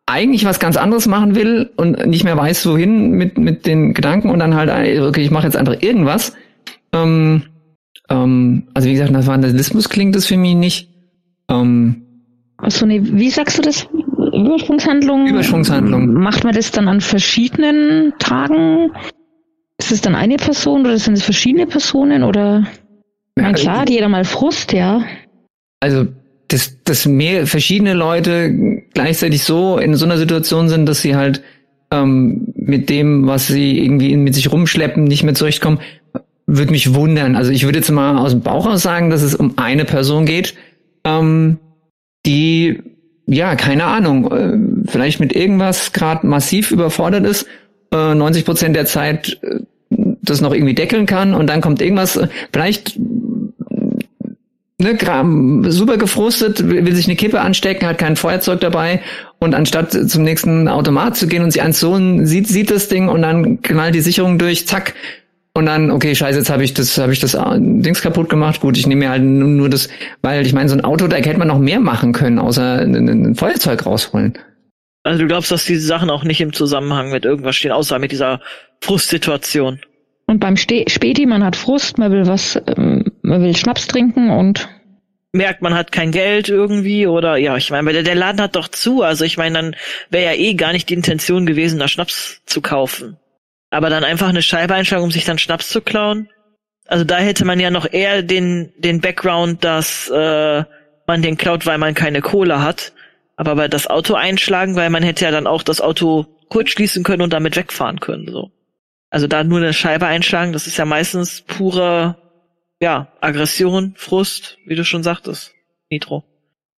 eigentlich 0.05 0.45
was 0.45 0.59
ganz 0.59 0.77
anderes 0.77 1.05
machen 1.05 1.35
will 1.35 1.69
und 1.75 2.05
nicht 2.07 2.23
mehr 2.23 2.37
weiß, 2.37 2.65
wohin 2.65 3.11
mit, 3.11 3.37
mit 3.37 3.65
den 3.65 3.93
Gedanken 3.93 4.29
und 4.29 4.39
dann 4.39 4.55
halt, 4.55 4.69
okay, 5.01 5.21
ich 5.21 5.31
mache 5.31 5.45
jetzt 5.45 5.57
einfach 5.57 5.81
irgendwas. 5.81 6.33
Ähm, 6.93 7.43
ähm, 8.09 8.63
also 8.73 8.87
wie 8.87 8.93
gesagt, 8.93 9.11
nach 9.11 9.27
Vandalismus 9.27 9.89
klingt 9.89 10.15
das 10.15 10.25
für 10.25 10.37
mich 10.37 10.55
nicht. 10.55 10.89
Ähm, 11.49 12.03
Achso, 12.57 12.85
nee, 12.85 13.01
wie 13.03 13.29
sagst 13.29 13.57
du 13.57 13.61
das? 13.61 13.87
Übersprungshandlung? 14.33 15.27
Übersprungshandlung. 15.27 16.13
Macht 16.13 16.43
man 16.43 16.53
das 16.53 16.71
dann 16.71 16.87
an 16.87 17.01
verschiedenen 17.01 18.13
Tagen? 18.19 18.91
Ist 19.77 19.91
es 19.91 20.01
dann 20.01 20.15
eine 20.15 20.37
Person 20.37 20.81
oder 20.81 20.97
sind 20.97 21.13
es 21.13 21.23
verschiedene 21.23 21.67
Personen 21.67 22.23
oder? 22.23 22.65
Ja, 23.37 23.43
mein, 23.43 23.53
klar, 23.53 23.81
hat 23.81 23.89
jeder 23.89 24.09
mal 24.09 24.25
Frust, 24.25 24.73
ja. 24.73 25.03
Also 25.79 26.07
dass, 26.47 26.81
dass 26.83 27.05
mehr 27.05 27.45
verschiedene 27.45 27.93
Leute 27.93 28.83
gleichzeitig 28.93 29.43
so 29.43 29.77
in 29.77 29.95
so 29.95 30.05
einer 30.05 30.17
Situation 30.17 30.69
sind, 30.69 30.87
dass 30.87 31.01
sie 31.01 31.15
halt 31.15 31.43
ähm, 31.91 32.53
mit 32.55 32.89
dem, 32.89 33.27
was 33.27 33.47
sie 33.47 33.79
irgendwie 33.79 34.15
mit 34.15 34.33
sich 34.33 34.51
rumschleppen, 34.51 35.03
nicht 35.03 35.23
mehr 35.23 35.35
zurechtkommen, 35.35 35.79
würde 36.45 36.71
mich 36.71 36.93
wundern. 36.93 37.35
Also 37.35 37.51
ich 37.51 37.65
würde 37.65 37.79
jetzt 37.79 37.91
mal 37.91 38.17
aus 38.17 38.31
dem 38.31 38.41
Bauch 38.41 38.65
aus 38.65 38.81
sagen, 38.81 39.09
dass 39.09 39.21
es 39.21 39.35
um 39.35 39.57
eine 39.57 39.85
Person 39.85 40.25
geht, 40.25 40.55
ähm, 41.07 41.59
die 42.25 42.81
ja 43.25 43.55
keine 43.55 43.85
Ahnung, 43.85 44.31
äh, 44.31 44.89
vielleicht 44.89 45.19
mit 45.19 45.33
irgendwas 45.33 45.93
gerade 45.93 46.25
massiv 46.25 46.71
überfordert 46.71 47.25
ist, 47.25 47.45
äh, 47.93 48.15
90 48.15 48.45
Prozent 48.45 48.75
der 48.75 48.85
Zeit 48.85 49.39
äh, 49.41 49.59
das 49.89 50.41
noch 50.41 50.53
irgendwie 50.53 50.75
deckeln 50.75 51.05
kann 51.05 51.33
und 51.33 51.47
dann 51.47 51.61
kommt 51.61 51.81
irgendwas, 51.81 52.17
äh, 52.17 52.27
vielleicht 52.51 52.99
ne, 54.79 54.97
super 55.71 55.97
gefrustet, 55.97 56.67
will 56.67 56.95
sich 56.95 57.07
eine 57.07 57.15
Kippe 57.15 57.41
anstecken, 57.41 57.87
hat 57.87 57.97
kein 57.97 58.15
Feuerzeug 58.15 58.59
dabei 58.59 59.01
und 59.39 59.55
anstatt 59.55 59.91
zum 59.91 60.23
nächsten 60.23 60.67
Automat 60.67 61.17
zu 61.17 61.27
gehen 61.27 61.43
und 61.43 61.51
sich 61.51 61.61
anzuholen, 61.61 62.25
sieht, 62.25 62.47
sieht 62.47 62.71
das 62.71 62.87
Ding 62.87 63.09
und 63.09 63.21
dann 63.21 63.61
knallt 63.61 63.95
die 63.95 64.01
Sicherung 64.01 64.37
durch, 64.37 64.67
zack. 64.67 64.93
Und 65.57 65.65
dann, 65.65 65.89
okay, 65.89 66.13
scheiße, 66.13 66.37
jetzt 66.37 66.51
habe 66.51 66.63
ich 66.63 66.75
das, 66.75 66.99
habe 66.99 67.11
ich 67.11 67.19
das 67.19 67.33
äh, 67.33 67.57
Dings 67.57 68.03
kaputt 68.03 68.29
gemacht. 68.29 68.61
Gut, 68.61 68.77
ich 68.77 68.85
nehme 68.85 69.05
mir 69.05 69.09
halt 69.09 69.23
nur 69.23 69.67
das, 69.69 69.89
weil 70.21 70.45
ich 70.45 70.53
meine, 70.53 70.69
so 70.69 70.75
ein 70.75 70.83
Auto, 70.83 71.07
da 71.07 71.15
hätte 71.15 71.39
man 71.39 71.47
noch 71.47 71.57
mehr 71.57 71.79
machen 71.79 72.13
können, 72.13 72.37
außer 72.37 72.81
ein, 72.81 72.93
ein 72.93 73.33
Feuerzeug 73.33 73.83
rausholen. 73.87 74.37
Also 75.01 75.23
du 75.23 75.27
glaubst, 75.27 75.49
dass 75.49 75.65
diese 75.65 75.81
Sachen 75.81 76.11
auch 76.11 76.23
nicht 76.23 76.41
im 76.41 76.53
Zusammenhang 76.53 77.09
mit 77.09 77.25
irgendwas 77.25 77.55
stehen, 77.55 77.71
außer 77.71 77.97
mit 77.97 78.11
dieser 78.11 78.39
Frustsituation. 78.81 79.79
Und 80.27 80.39
beim 80.41 80.57
Ste 80.57 80.85
Späti, 80.87 81.25
man 81.25 81.43
hat 81.43 81.55
Frust, 81.55 81.97
man 81.97 82.11
will 82.11 82.27
was, 82.27 82.61
ähm, 82.77 83.05
man 83.23 83.41
will 83.41 83.57
Schnaps 83.57 83.87
trinken 83.87 84.29
und 84.29 84.69
merkt, 85.33 85.63
man 85.63 85.73
hat 85.73 85.91
kein 85.91 86.11
Geld 86.11 86.49
irgendwie 86.49 87.07
oder 87.07 87.35
ja, 87.37 87.57
ich 87.57 87.71
meine, 87.71 87.93
der, 87.93 88.03
der 88.03 88.13
Laden 88.13 88.41
hat 88.41 88.55
doch 88.55 88.67
zu, 88.67 89.01
also 89.01 89.25
ich 89.25 89.37
meine, 89.37 89.55
dann 89.55 89.75
wäre 90.11 90.35
ja 90.35 90.39
eh 90.39 90.53
gar 90.53 90.71
nicht 90.71 90.87
die 90.91 90.93
Intention 90.93 91.47
gewesen, 91.47 91.79
da 91.79 91.87
Schnaps 91.87 92.43
zu 92.45 92.61
kaufen. 92.61 93.17
Aber 93.69 93.89
dann 93.89 94.03
einfach 94.03 94.29
eine 94.29 94.41
Scheibe 94.41 94.75
einschlagen, 94.75 95.03
um 95.03 95.11
sich 95.11 95.25
dann 95.25 95.39
Schnaps 95.39 95.69
zu 95.69 95.81
klauen? 95.81 96.29
Also 96.87 97.03
da 97.03 97.17
hätte 97.17 97.43
man 97.43 97.59
ja 97.59 97.69
noch 97.69 97.91
eher 97.91 98.23
den, 98.23 98.71
den 98.77 99.01
Background, 99.01 99.63
dass 99.63 100.09
äh, 100.09 100.63
man 101.05 101.21
den 101.21 101.37
klaut, 101.37 101.65
weil 101.65 101.77
man 101.77 101.93
keine 101.93 102.21
Kohle 102.21 102.61
hat. 102.61 102.93
Aber 103.35 103.55
bei 103.55 103.67
das 103.67 103.87
Auto 103.87 104.15
einschlagen, 104.15 104.75
weil 104.75 104.89
man 104.89 105.03
hätte 105.03 105.25
ja 105.25 105.31
dann 105.31 105.47
auch 105.47 105.63
das 105.63 105.81
Auto 105.81 106.25
kurz 106.49 106.69
schließen 106.69 107.03
können 107.03 107.21
und 107.21 107.33
damit 107.33 107.55
wegfahren 107.55 107.99
können. 107.99 108.27
So. 108.31 108.51
Also 109.09 109.27
da 109.27 109.43
nur 109.43 109.59
eine 109.59 109.73
Scheibe 109.73 110.05
einschlagen, 110.05 110.53
das 110.53 110.67
ist 110.67 110.77
ja 110.77 110.85
meistens 110.85 111.41
pure, 111.41 112.17
ja, 112.81 113.11
Aggression, 113.21 113.93
Frust, 113.97 114.57
wie 114.65 114.75
du 114.75 114.83
schon 114.83 115.03
sagtest, 115.03 115.53
Nitro. 115.89 116.23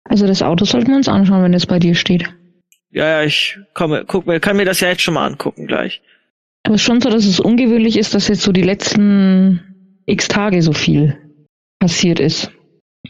Also 0.04 0.28
das 0.28 0.41
Auto 0.41 0.65
sollten 0.65 0.89
wir 0.89 0.95
uns 0.95 1.08
anschauen, 1.08 1.43
wenn 1.43 1.54
es 1.54 1.65
bei 1.65 1.80
dir 1.80 1.95
steht. 1.95 2.28
Ja, 2.91 3.08
ja, 3.08 3.23
ich 3.23 3.58
komme, 3.73 4.06
guck 4.08 4.25
mir, 4.25 4.39
kann 4.39 4.58
mir 4.58 4.65
das 4.65 4.80
ja 4.80 4.89
jetzt 4.89 5.02
schon 5.02 5.13
mal 5.13 5.25
angucken 5.25 5.67
gleich. 5.67 6.02
Aber 6.63 6.75
es 6.75 6.81
ist 6.81 6.85
schon 6.85 7.01
so, 7.01 7.09
dass 7.09 7.25
es 7.25 7.39
ungewöhnlich 7.39 7.97
ist, 7.97 8.13
dass 8.13 8.27
jetzt 8.27 8.41
so 8.41 8.51
die 8.51 8.61
letzten 8.61 9.61
x 10.05 10.27
Tage 10.27 10.61
so 10.61 10.73
viel 10.73 11.17
passiert 11.79 12.19
ist. 12.19 12.51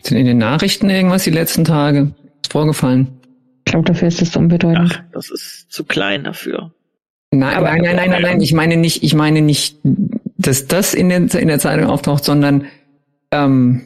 Sind 0.02 0.18
in 0.18 0.26
den 0.26 0.38
Nachrichten 0.38 0.90
irgendwas 0.90 1.24
die 1.24 1.32
letzten 1.32 1.66
Tage 1.66 2.14
vorgefallen? 2.50 3.08
Ich 3.66 3.72
glaube, 3.72 3.86
dafür 3.86 4.08
ist 4.08 4.22
es 4.22 4.36
unbedeutend. 4.36 4.92
Ach, 4.94 5.04
das 5.12 5.30
ist 5.30 5.72
zu 5.72 5.84
klein 5.84 6.24
dafür. 6.24 6.72
Nein, 7.32 7.56
aber, 7.56 7.68
nein, 7.68 7.82
nein, 7.82 7.96
nein, 7.96 8.10
nein, 8.10 8.22
nein, 8.22 8.42
ich 8.42 8.54
meine 8.54 8.78
nicht, 8.78 9.04
ich 9.04 9.14
meine 9.14 9.42
nicht, 9.42 9.78
dass 10.38 10.68
das 10.68 10.94
in, 10.94 11.10
den, 11.10 11.28
in 11.28 11.48
der 11.48 11.60
Zeitung 11.60 11.88
auftaucht, 11.88 12.26
sondern 12.26 12.66
ähm, 13.32 13.82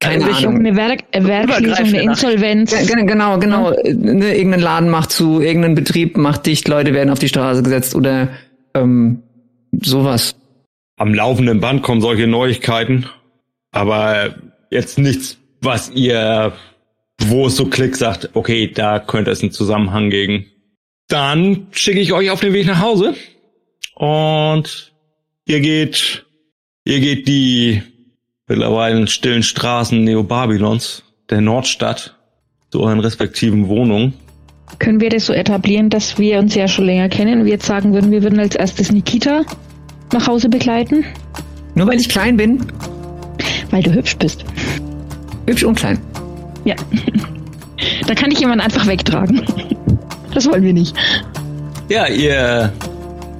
keine 0.00 0.24
also 0.24 0.48
Ahnung. 0.48 0.66
Eine 0.66 0.76
Werk, 0.76 1.04
Werkschließung, 1.12 1.86
eine 1.86 2.02
Insolvenz. 2.02 2.74
Genau, 2.88 3.38
genau. 3.38 3.72
Ja. 3.72 3.94
Ne, 3.94 4.36
irgendein 4.36 4.60
Laden 4.60 4.90
macht 4.90 5.12
zu, 5.12 5.40
irgendein 5.40 5.76
Betrieb 5.76 6.16
macht 6.16 6.46
dicht, 6.46 6.66
Leute 6.66 6.92
werden 6.92 7.10
auf 7.10 7.20
die 7.20 7.28
Straße 7.28 7.62
gesetzt 7.62 7.94
oder 7.94 8.28
ähm, 8.74 9.22
sowas. 9.80 10.36
Am 10.96 11.14
laufenden 11.14 11.60
Band 11.60 11.82
kommen 11.82 12.00
solche 12.00 12.26
Neuigkeiten, 12.26 13.06
aber 13.70 14.34
jetzt 14.70 14.98
nichts, 14.98 15.38
was 15.60 15.90
ihr, 15.90 16.52
wo 17.18 17.46
es 17.46 17.56
so 17.56 17.66
Klick 17.66 17.96
sagt, 17.96 18.30
okay, 18.34 18.68
da 18.68 18.98
könnte 18.98 19.30
es 19.30 19.42
einen 19.42 19.52
Zusammenhang 19.52 20.10
geben. 20.10 20.46
Dann 21.08 21.66
schicke 21.72 22.00
ich 22.00 22.12
euch 22.12 22.30
auf 22.30 22.40
den 22.40 22.52
Weg 22.52 22.66
nach 22.66 22.80
Hause 22.80 23.14
und 23.94 24.92
ihr 25.46 25.60
geht, 25.60 26.24
ihr 26.84 27.00
geht 27.00 27.28
die 27.28 27.82
mittlerweile 28.46 29.06
stillen 29.06 29.42
Straßen 29.42 30.02
Neobabylons, 30.04 31.04
der 31.30 31.40
Nordstadt, 31.40 32.16
zu 32.70 32.80
euren 32.80 33.00
respektiven 33.00 33.68
Wohnungen. 33.68 34.14
Können 34.78 35.00
wir 35.00 35.10
das 35.10 35.26
so 35.26 35.32
etablieren, 35.32 35.90
dass 35.90 36.18
wir 36.18 36.38
uns 36.38 36.54
ja 36.54 36.66
schon 36.68 36.86
länger 36.86 37.08
kennen 37.08 37.40
und 37.40 37.44
wir 37.44 37.52
jetzt 37.52 37.66
sagen 37.66 37.92
würden, 37.92 38.10
wir 38.10 38.22
würden 38.22 38.40
als 38.40 38.54
erstes 38.54 38.90
Nikita 38.90 39.42
nach 40.12 40.26
Hause 40.26 40.48
begleiten? 40.48 41.04
Nur 41.74 41.86
weil 41.86 42.00
ich 42.00 42.08
klein 42.08 42.36
bin? 42.36 42.64
Weil 43.70 43.82
du 43.82 43.92
hübsch 43.92 44.16
bist. 44.16 44.44
Hübsch 45.46 45.64
und 45.64 45.76
klein. 45.76 45.98
Ja. 46.64 46.74
da 48.06 48.14
kann 48.14 48.30
ich 48.30 48.40
jemanden 48.40 48.60
einfach 48.60 48.86
wegtragen. 48.86 49.42
Das 50.34 50.46
wollen 50.46 50.62
wir 50.62 50.72
nicht. 50.72 50.94
Ja, 51.88 52.06
ihr, 52.08 52.72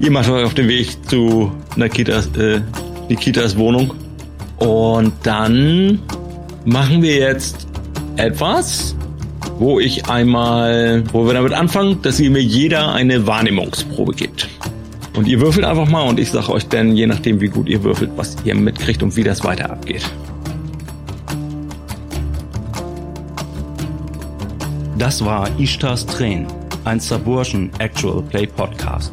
ihr 0.00 0.10
macht 0.10 0.28
euch 0.28 0.44
auf 0.44 0.54
den 0.54 0.68
Weg 0.68 0.96
zu 1.08 1.52
Nikitas, 1.76 2.28
äh, 2.38 2.60
Nikitas 3.08 3.56
Wohnung. 3.56 3.94
Und 4.58 5.12
dann 5.22 6.00
machen 6.64 7.02
wir 7.02 7.16
jetzt 7.16 7.66
etwas, 8.16 8.94
wo 9.58 9.80
ich 9.80 10.06
einmal, 10.06 11.04
wo 11.12 11.26
wir 11.26 11.34
damit 11.34 11.52
anfangen, 11.52 12.02
dass 12.02 12.20
ihr 12.20 12.30
mir 12.30 12.42
jeder 12.42 12.92
eine 12.92 13.26
Wahrnehmungsprobe 13.26 14.12
gibt. 14.12 14.48
Und 15.14 15.28
ihr 15.28 15.40
würfelt 15.40 15.66
einfach 15.66 15.88
mal 15.88 16.08
und 16.08 16.18
ich 16.18 16.30
sage 16.30 16.50
euch 16.52 16.66
dann, 16.68 16.96
je 16.96 17.06
nachdem 17.06 17.40
wie 17.40 17.48
gut 17.48 17.68
ihr 17.68 17.82
würfelt, 17.84 18.10
was 18.16 18.36
ihr 18.44 18.54
mitkriegt 18.54 19.02
und 19.02 19.14
wie 19.16 19.24
das 19.24 19.44
weiter 19.44 19.70
abgeht. 19.70 20.10
Das 24.98 25.24
war 25.24 25.48
Ishtars 25.58 26.06
Train, 26.06 26.46
ein 26.84 27.00
Subversion 27.00 27.70
Actual 27.78 28.22
Play 28.22 28.46
Podcast. 28.46 29.12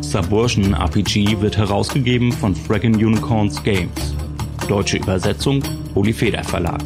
Subversion 0.00 0.74
RPG 0.74 1.40
wird 1.40 1.56
herausgegeben 1.56 2.32
von 2.32 2.54
Fraggin 2.54 2.94
Unicorns 2.94 3.62
Games. 3.62 4.14
Deutsche 4.68 4.98
Übersetzung 4.98 5.62
Polyfeder 5.92 6.44
Verlag. 6.44 6.82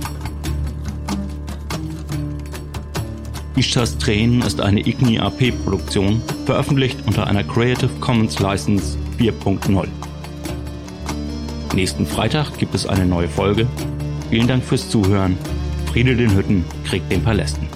Ishtas 3.58 3.98
Tränen 3.98 4.42
ist 4.42 4.60
eine 4.60 4.86
Igni 4.86 5.18
AP 5.18 5.50
Produktion, 5.64 6.22
veröffentlicht 6.46 6.96
unter 7.06 7.26
einer 7.26 7.42
Creative 7.42 7.90
Commons 7.98 8.38
License 8.38 8.96
4.0. 9.18 9.88
Nächsten 11.74 12.06
Freitag 12.06 12.56
gibt 12.56 12.76
es 12.76 12.86
eine 12.86 13.04
neue 13.04 13.28
Folge. 13.28 13.66
Vielen 14.30 14.46
Dank 14.46 14.62
fürs 14.62 14.88
Zuhören. 14.88 15.36
Friede 15.90 16.14
den 16.14 16.36
Hütten, 16.36 16.64
Krieg 16.84 17.02
den 17.08 17.24
Palästen. 17.24 17.66